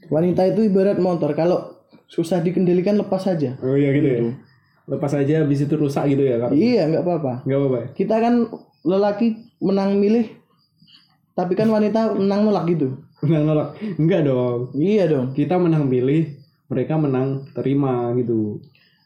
Wanita 0.08 0.48
itu 0.48 0.64
ibarat 0.64 0.98
motor, 0.98 1.36
kalau 1.36 1.76
susah 2.08 2.40
dikendalikan 2.40 2.96
lepas 2.96 3.20
saja. 3.22 3.60
oh 3.60 3.76
iya 3.76 3.92
gitu 3.92 4.08
ya 4.08 4.22
lepas 4.88 5.12
aja 5.14 5.44
habis 5.44 5.60
itu 5.60 5.76
rusak 5.76 6.08
gitu 6.08 6.24
ya 6.24 6.40
kak 6.40 6.56
Iya, 6.56 6.88
enggak 6.88 7.04
apa-apa. 7.04 7.34
nggak 7.44 7.60
apa-apa 7.60 7.78
ya? 7.78 7.88
Kita 7.94 8.16
kan 8.18 8.34
lelaki 8.82 9.28
menang 9.60 10.00
milih, 10.00 10.32
tapi 11.34 11.54
kan 11.54 11.68
wanita 11.68 12.16
menang 12.16 12.42
nolak 12.42 12.66
gitu. 12.68 12.96
menang 13.20 13.44
nolak 13.46 13.70
enggak 13.98 14.22
dong 14.24 14.72
Iya 14.74 15.04
dong. 15.08 15.28
kita 15.34 15.58
menang 15.58 15.86
pilih 15.86 16.40
mereka 16.66 16.96
menang 16.96 17.50
terima 17.52 18.14
gitu 18.16 18.64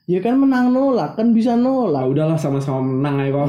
Ya 0.09 0.19
kan 0.19 0.41
menang 0.41 0.73
nolak, 0.73 1.13
kan 1.13 1.29
bisa 1.29 1.53
nolak. 1.53 2.09
udahlah 2.09 2.35
sama-sama 2.35 2.81
menang 2.81 3.21
aja 3.21 3.31
kok. 3.37 3.47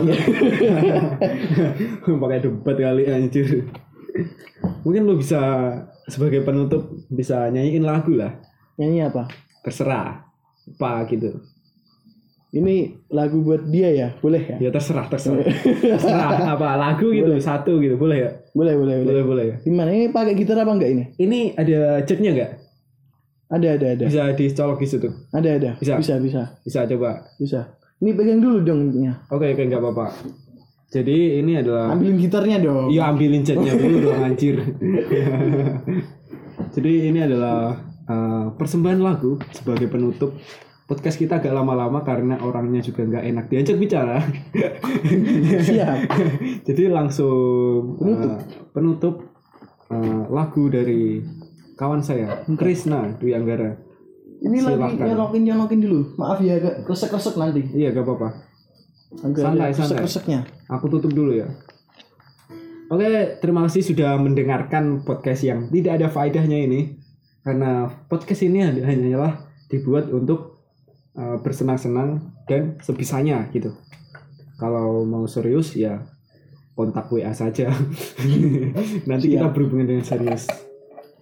Pakai 2.22 2.44
debat 2.44 2.76
kali 2.76 3.08
anjir. 3.08 3.66
Mungkin 4.84 5.08
lu 5.08 5.16
bisa 5.16 5.40
sebagai 6.04 6.44
penutup 6.44 6.92
bisa 7.08 7.48
nyanyiin 7.48 7.88
lagu 7.88 8.12
lah. 8.12 8.36
Nyanyi 8.76 9.08
apa? 9.08 9.32
terserah. 9.62 10.28
Apa 10.76 11.06
gitu. 11.08 11.40
Ini 12.52 13.08
lagu 13.08 13.40
buat 13.40 13.64
dia 13.72 13.88
ya, 13.88 14.08
boleh 14.20 14.44
ya? 14.44 14.68
ya 14.68 14.68
terserah 14.68 15.08
terserah. 15.08 15.40
Terserah 15.96 16.52
apa 16.52 16.76
lagu 16.76 17.08
gitu 17.08 17.32
satu 17.40 17.80
gitu. 17.80 17.96
Boleh 17.96 18.28
ya? 18.28 18.30
Boleh, 18.52 18.76
boleh, 18.76 18.96
boleh. 19.00 19.08
boleh 19.08 19.24
boleh 19.24 19.44
ya? 19.48 19.56
Gimana? 19.64 19.88
Ini 19.88 20.12
pakai 20.12 20.36
gitar 20.36 20.60
apa 20.60 20.76
enggak 20.76 20.92
ini? 20.92 21.04
ini 21.16 21.56
ada 21.56 22.04
jacknya 22.04 22.30
nggak 22.36 22.50
Ada, 23.52 23.68
ada, 23.76 23.86
ada. 23.92 24.04
bisa 24.08 24.32
dicolok 24.32 24.80
di 24.80 24.88
situ 24.88 25.08
Ada, 25.28 25.48
ada. 25.60 25.70
Bisa. 25.76 26.00
bisa, 26.00 26.14
bisa. 26.16 26.42
bisa 26.64 26.80
coba 26.88 27.20
bisa. 27.36 27.76
Ini 28.00 28.16
pegang 28.16 28.40
dulu 28.40 28.64
dong 28.64 28.88
mic-nya. 28.88 29.12
oke 29.28 29.44
oke 29.44 29.62
nggak 29.62 29.78
apa-apa 29.78 30.06
jadi 30.92 31.40
ini 31.40 31.56
adalah 31.56 31.96
Ambilin 31.96 32.20
gitarnya 32.20 32.60
dong. 32.60 32.92
Iya 32.92 33.08
ambilin 33.08 33.40
chatnya 33.40 33.72
dulu 33.72 34.12
dong 34.12 34.20
anjir. 34.28 34.60
Jadi 36.76 36.92
ini 37.08 37.20
adalah 37.24 37.80
uh, 38.04 38.52
persembahan 38.52 39.00
lagu 39.00 39.40
sebagai 39.56 39.88
penutup 39.88 40.36
podcast 40.84 41.16
kita 41.16 41.40
agak 41.40 41.56
lama-lama 41.56 42.04
karena 42.04 42.36
orangnya 42.44 42.84
juga 42.84 43.08
nggak 43.08 43.24
enak 43.24 43.44
diajak 43.48 43.80
bicara. 43.80 44.20
Siap. 45.64 45.98
Jadi 46.68 46.82
langsung 46.92 47.96
Penutup. 47.96 48.28
eh, 48.28 48.38
penutup 48.76 49.14
eh, 49.88 50.22
lagu 50.28 50.64
dari 50.68 51.24
kawan 51.74 52.00
saya 52.04 52.44
Krisna 52.54 53.16
Dwi 53.16 53.32
Anggara. 53.34 53.76
Ini 54.42 54.58
lagi 54.58 54.98
Silakan. 54.98 55.06
nyolokin 55.06 55.42
nyolokin 55.46 55.80
dulu. 55.80 56.00
Maaf 56.18 56.42
ya 56.42 56.58
agak 56.58 56.82
kresek 56.82 57.14
kresek 57.14 57.38
nanti. 57.38 57.62
Iya 57.70 57.94
gak 57.94 58.02
apa-apa. 58.02 58.28
Santai, 59.12 59.70
santai. 59.70 60.02
kreseknya. 60.02 60.40
Aku 60.66 60.90
tutup 60.90 61.14
dulu 61.14 61.36
ya. 61.36 61.46
Oke, 62.90 63.38
terima 63.40 63.64
kasih 63.64 63.86
sudah 63.86 64.18
mendengarkan 64.18 65.06
podcast 65.06 65.46
yang 65.46 65.70
tidak 65.70 66.02
ada 66.02 66.08
faedahnya 66.10 66.58
ini. 66.58 66.98
Karena 67.46 67.86
podcast 68.10 68.42
ini 68.42 68.66
hanya- 68.66 68.84
hanyalah 68.84 69.32
dibuat 69.70 70.10
untuk 70.10 70.58
uh, 71.14 71.38
bersenang-senang 71.38 72.34
dan 72.50 72.76
sebisanya 72.82 73.46
gitu. 73.54 73.72
Kalau 74.58 75.06
mau 75.06 75.22
serius 75.30 75.72
ya 75.78 76.02
kontak 76.74 77.06
WA 77.14 77.30
saja. 77.30 77.70
Nanti 79.08 79.26
kita 79.30 79.54
berhubungan 79.54 79.86
dengan 79.86 80.04
serius. 80.04 80.50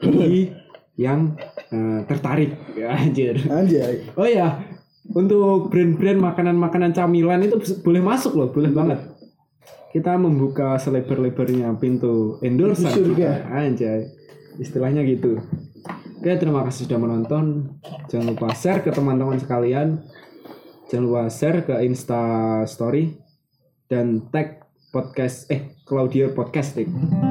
Bagi 0.01 0.51
yang 1.05 1.37
uh, 1.73 2.01
tertarik, 2.05 2.57
ya, 2.77 2.93
anjir. 3.01 3.37
Anjay. 3.49 4.09
Oh 4.17 4.29
ya, 4.29 4.61
untuk 5.13 5.73
brand-brand 5.73 6.21
makanan-makanan 6.21 6.93
camilan 6.93 7.41
itu 7.45 7.57
boleh 7.81 8.03
masuk 8.05 8.37
loh, 8.37 8.49
boleh 8.53 8.73
banget. 8.73 9.01
Kita 9.91 10.15
membuka 10.15 10.79
selebar-lebarnya 10.79 11.75
pintu 11.83 12.39
endorse 12.47 12.87
Pintu 12.87 13.11
surga. 13.11 13.51
Anjay. 13.51 14.07
Istilahnya 14.61 15.03
gitu. 15.03 15.41
Oke, 16.21 16.37
terima 16.37 16.63
kasih 16.69 16.85
sudah 16.85 17.01
menonton. 17.01 17.75
Jangan 18.13 18.37
lupa 18.37 18.53
share 18.53 18.85
ke 18.85 18.93
teman-teman 18.93 19.41
sekalian. 19.41 20.05
Jangan 20.93 21.05
lupa 21.09 21.23
share 21.33 21.65
ke 21.65 21.75
Insta 21.81 22.23
Story 22.69 23.17
dan 23.89 24.29
tag 24.29 24.63
podcast 24.93 25.49
eh 25.49 25.75
Claudia 25.89 26.29
Podcast 26.31 26.77
Dik. 26.77 26.87
Eh, 26.87 27.30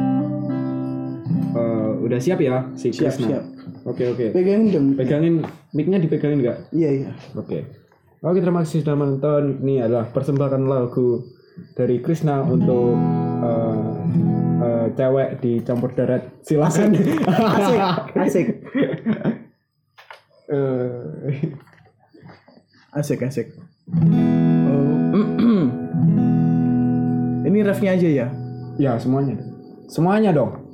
udah 2.10 2.20
siap 2.20 2.40
ya 2.42 2.66
si 2.74 2.90
Siap, 2.90 3.14
Krisna? 3.14 3.28
siap. 3.30 3.44
Oke, 3.86 4.04
oke. 4.10 4.26
Pegangin 4.34 4.68
dong. 4.74 4.86
Pegangin 4.98 5.36
mic-nya 5.72 5.98
dipegangin 5.98 6.42
enggak? 6.42 6.58
Iya 6.74 6.90
iya. 6.92 7.10
Oke. 7.38 7.70
Oke, 8.20 8.38
terima 8.42 8.66
kasih 8.66 8.82
sudah 8.82 8.98
menonton. 8.98 9.62
Ini 9.62 9.86
adalah 9.86 10.10
persembahan 10.10 10.66
lagu 10.66 11.24
dari 11.78 12.02
Krisna 12.02 12.42
untuk 12.42 12.98
eh, 13.40 13.78
eh, 14.60 14.88
cewek 14.92 15.30
di 15.40 15.52
campur 15.62 15.94
darat. 15.94 16.42
Silakan. 16.42 16.98
Asik. 16.98 17.80
Asik. 18.18 18.48
Eh, 20.50 21.46
Asik 22.90 23.22
asik. 23.22 23.54
Oh. 24.66 25.14
Ini 27.46 27.60
refnya 27.62 27.94
aja 27.94 28.10
ya. 28.10 28.28
ya, 28.78 28.98
semuanya. 28.98 29.38
Semuanya 29.86 30.34
dong. 30.34 30.69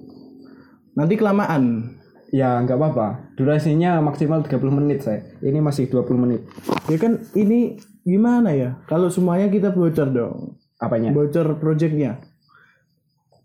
Nanti 0.96 1.20
kelamaan. 1.20 1.92
Ya, 2.32 2.60
nggak 2.64 2.76
apa-apa. 2.76 3.08
Durasinya 3.38 4.00
maksimal 4.02 4.44
30 4.44 4.60
menit, 4.72 5.04
saya. 5.04 5.24
Ini 5.44 5.60
masih 5.60 5.88
20 5.92 6.20
menit. 6.20 6.42
Ya 6.88 6.98
kan 7.00 7.22
ini 7.36 7.80
gimana 8.04 8.52
ya? 8.56 8.80
Kalau 8.88 9.12
semuanya 9.12 9.52
kita 9.52 9.72
bocor 9.72 10.10
dong. 10.12 10.60
Apanya? 10.80 11.12
Bocor 11.12 11.60
projectnya. 11.60 12.20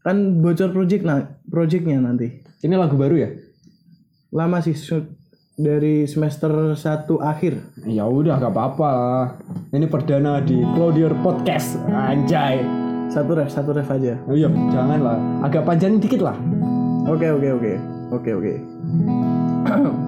Kan 0.01 0.41
bocor 0.41 0.73
project 0.73 1.03
nah, 1.05 1.39
projectnya 1.47 2.01
nanti. 2.01 2.41
Ini 2.65 2.75
lagu 2.75 2.97
baru 2.97 3.15
ya? 3.21 3.31
Lama 4.33 4.63
sih 4.65 4.75
shoot 4.75 5.07
dari 5.59 6.09
semester 6.09 6.75
1 6.75 6.81
akhir. 7.21 7.85
Ya 7.85 8.09
udah, 8.09 8.41
nggak 8.41 8.55
apa-apa. 8.55 8.93
Ini 9.75 9.87
perdana 9.87 10.41
di 10.41 10.57
Claudier 10.75 11.13
Podcast. 11.21 11.77
Anjay. 11.91 12.65
Satu 13.11 13.35
ref, 13.35 13.51
satu 13.51 13.75
ref 13.75 13.91
aja. 13.91 14.17
Oh 14.31 14.39
iya, 14.39 14.47
jangan 14.71 14.99
lah. 15.03 15.19
Agak 15.43 15.67
panjangin 15.67 15.99
dikit 15.99 16.23
lah. 16.23 16.39
Oke 17.11 17.27
oke 17.27 17.49
oke. 17.53 17.73
Oke 18.15 18.31
oke. 18.39 20.01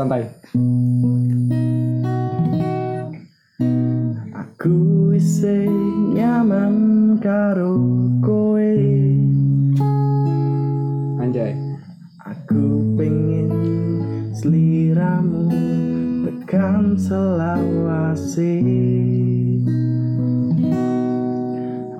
Santai. 0.00 0.24
Aku 4.32 5.12
isi 5.12 5.68
nyaman 6.16 7.20
karo 7.20 7.76
kowe 8.24 8.72
Anjay. 11.20 11.52
Aku 12.24 12.80
pengen 12.96 13.52
seliramu 14.32 15.52
tekan 16.24 16.96
selawase 16.96 18.64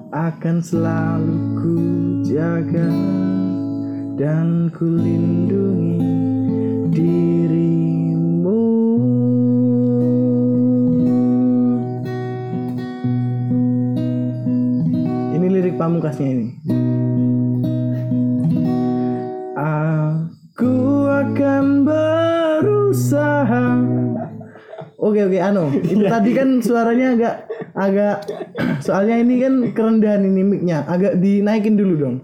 Akan 0.09 0.65
selalu 0.65 1.37
ku 1.61 1.77
jaga 2.25 2.89
dan 4.17 4.73
ku 4.73 4.89
lindungi 4.89 5.91
pamungkasnya 15.91 16.27
ini 16.31 16.47
Aku 19.61 21.09
akan 21.09 21.85
berusaha. 21.85 23.65
Oke 25.01 25.25
oke 25.27 25.39
anu 25.41 25.73
itu 25.81 26.05
tadi 26.05 26.31
kan 26.37 26.61
suaranya 26.61 27.17
agak 27.17 27.35
agak 27.73 28.17
soalnya 28.85 29.17
ini 29.21 29.41
kan 29.41 29.73
kerendahan 29.73 30.23
ini 30.25 30.45
mic-nya 30.45 30.85
agak 30.87 31.19
dinaikin 31.19 31.77
dulu 31.77 31.95
dong. 31.97 32.17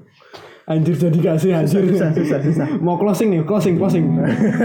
Anjir 0.69 0.97
jadi 0.97 1.19
kasih 1.21 1.61
anjir. 1.61 1.89
Susah 1.93 2.13
susah 2.13 2.41
susah. 2.45 2.67
Mau 2.81 2.97
closing 2.97 3.33
nih, 3.33 3.45
closing, 3.45 3.77
closing. 3.81 4.17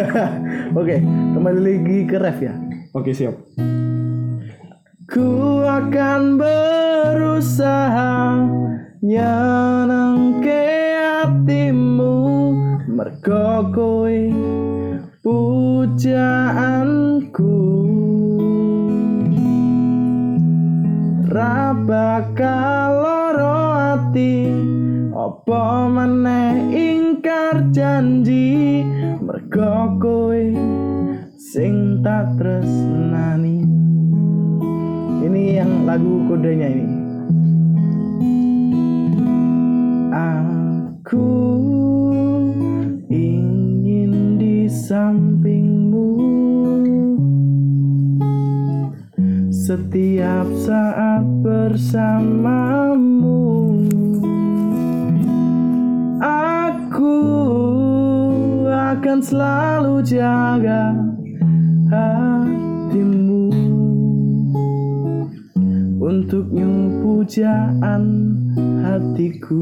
Oke 0.80 1.00
kembali 1.36 1.60
lagi 1.60 1.98
ke 2.08 2.20
ref 2.20 2.40
ya. 2.44 2.56
Oke, 2.92 3.16
siap. 3.16 3.36
Ku 5.08 5.60
akan 5.64 6.40
berusaha 6.40 8.12
nyenengke 9.02 10.62
hatimu 11.02 12.14
mergo 12.86 13.66
kowe 13.74 14.20
pujaanku. 15.26 16.70
Ra 21.34 21.74
bakal 21.74 23.02
loro 23.02 23.74
ati 23.98 24.54
ingkar 26.70 27.74
janji? 27.74 28.86
Mergo 29.18 29.98
kowe 29.98 30.46
sing 31.42 32.06
tak 32.06 32.38
tresnani. 32.38 33.66
Ini 35.26 35.58
yang 35.58 35.90
lagu 35.90 36.30
kodenya 36.30 36.70
ini 36.70 36.91
aku 41.12 41.28
ingin 43.12 44.40
di 44.40 44.64
sampingmu. 44.72 46.08
Setiap 49.52 50.48
saat 50.56 51.28
bersamamu. 51.44 53.44
Aku 56.24 57.20
akan 58.72 59.20
selalu 59.20 60.00
jaga 60.08 60.96
hatimu. 61.92 63.52
Untukmu 66.00 67.04
pujaan 67.04 68.32
hatiku 68.80 69.60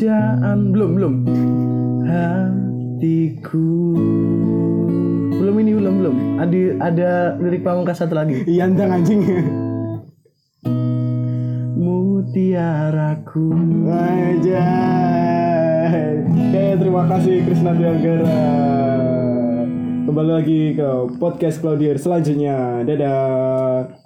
pujaan 0.00 0.72
belum 0.72 0.90
belum 0.96 1.14
hatiku 2.08 3.68
belum 5.36 5.54
ini 5.60 5.76
belum 5.76 5.94
belum 6.00 6.16
ada 6.40 6.60
ada 6.88 7.10
lirik 7.36 7.60
pamungkas 7.60 8.00
satu 8.00 8.16
lagi 8.16 8.40
Iya 8.48 8.72
entang 8.72 8.96
anjing. 8.96 9.20
mutiaraku 11.76 13.52
Aja. 13.92 14.64
Oke, 16.32 16.64
terima 16.80 17.04
kasih 17.04 17.44
Krisna 17.44 17.76
Tianggara. 17.76 18.40
Kembali 20.08 20.30
lagi 20.32 20.80
ke 20.80 20.88
podcast 21.20 21.60
Claudier 21.60 22.00
selanjutnya. 22.00 22.88
Dadah. 22.88 24.00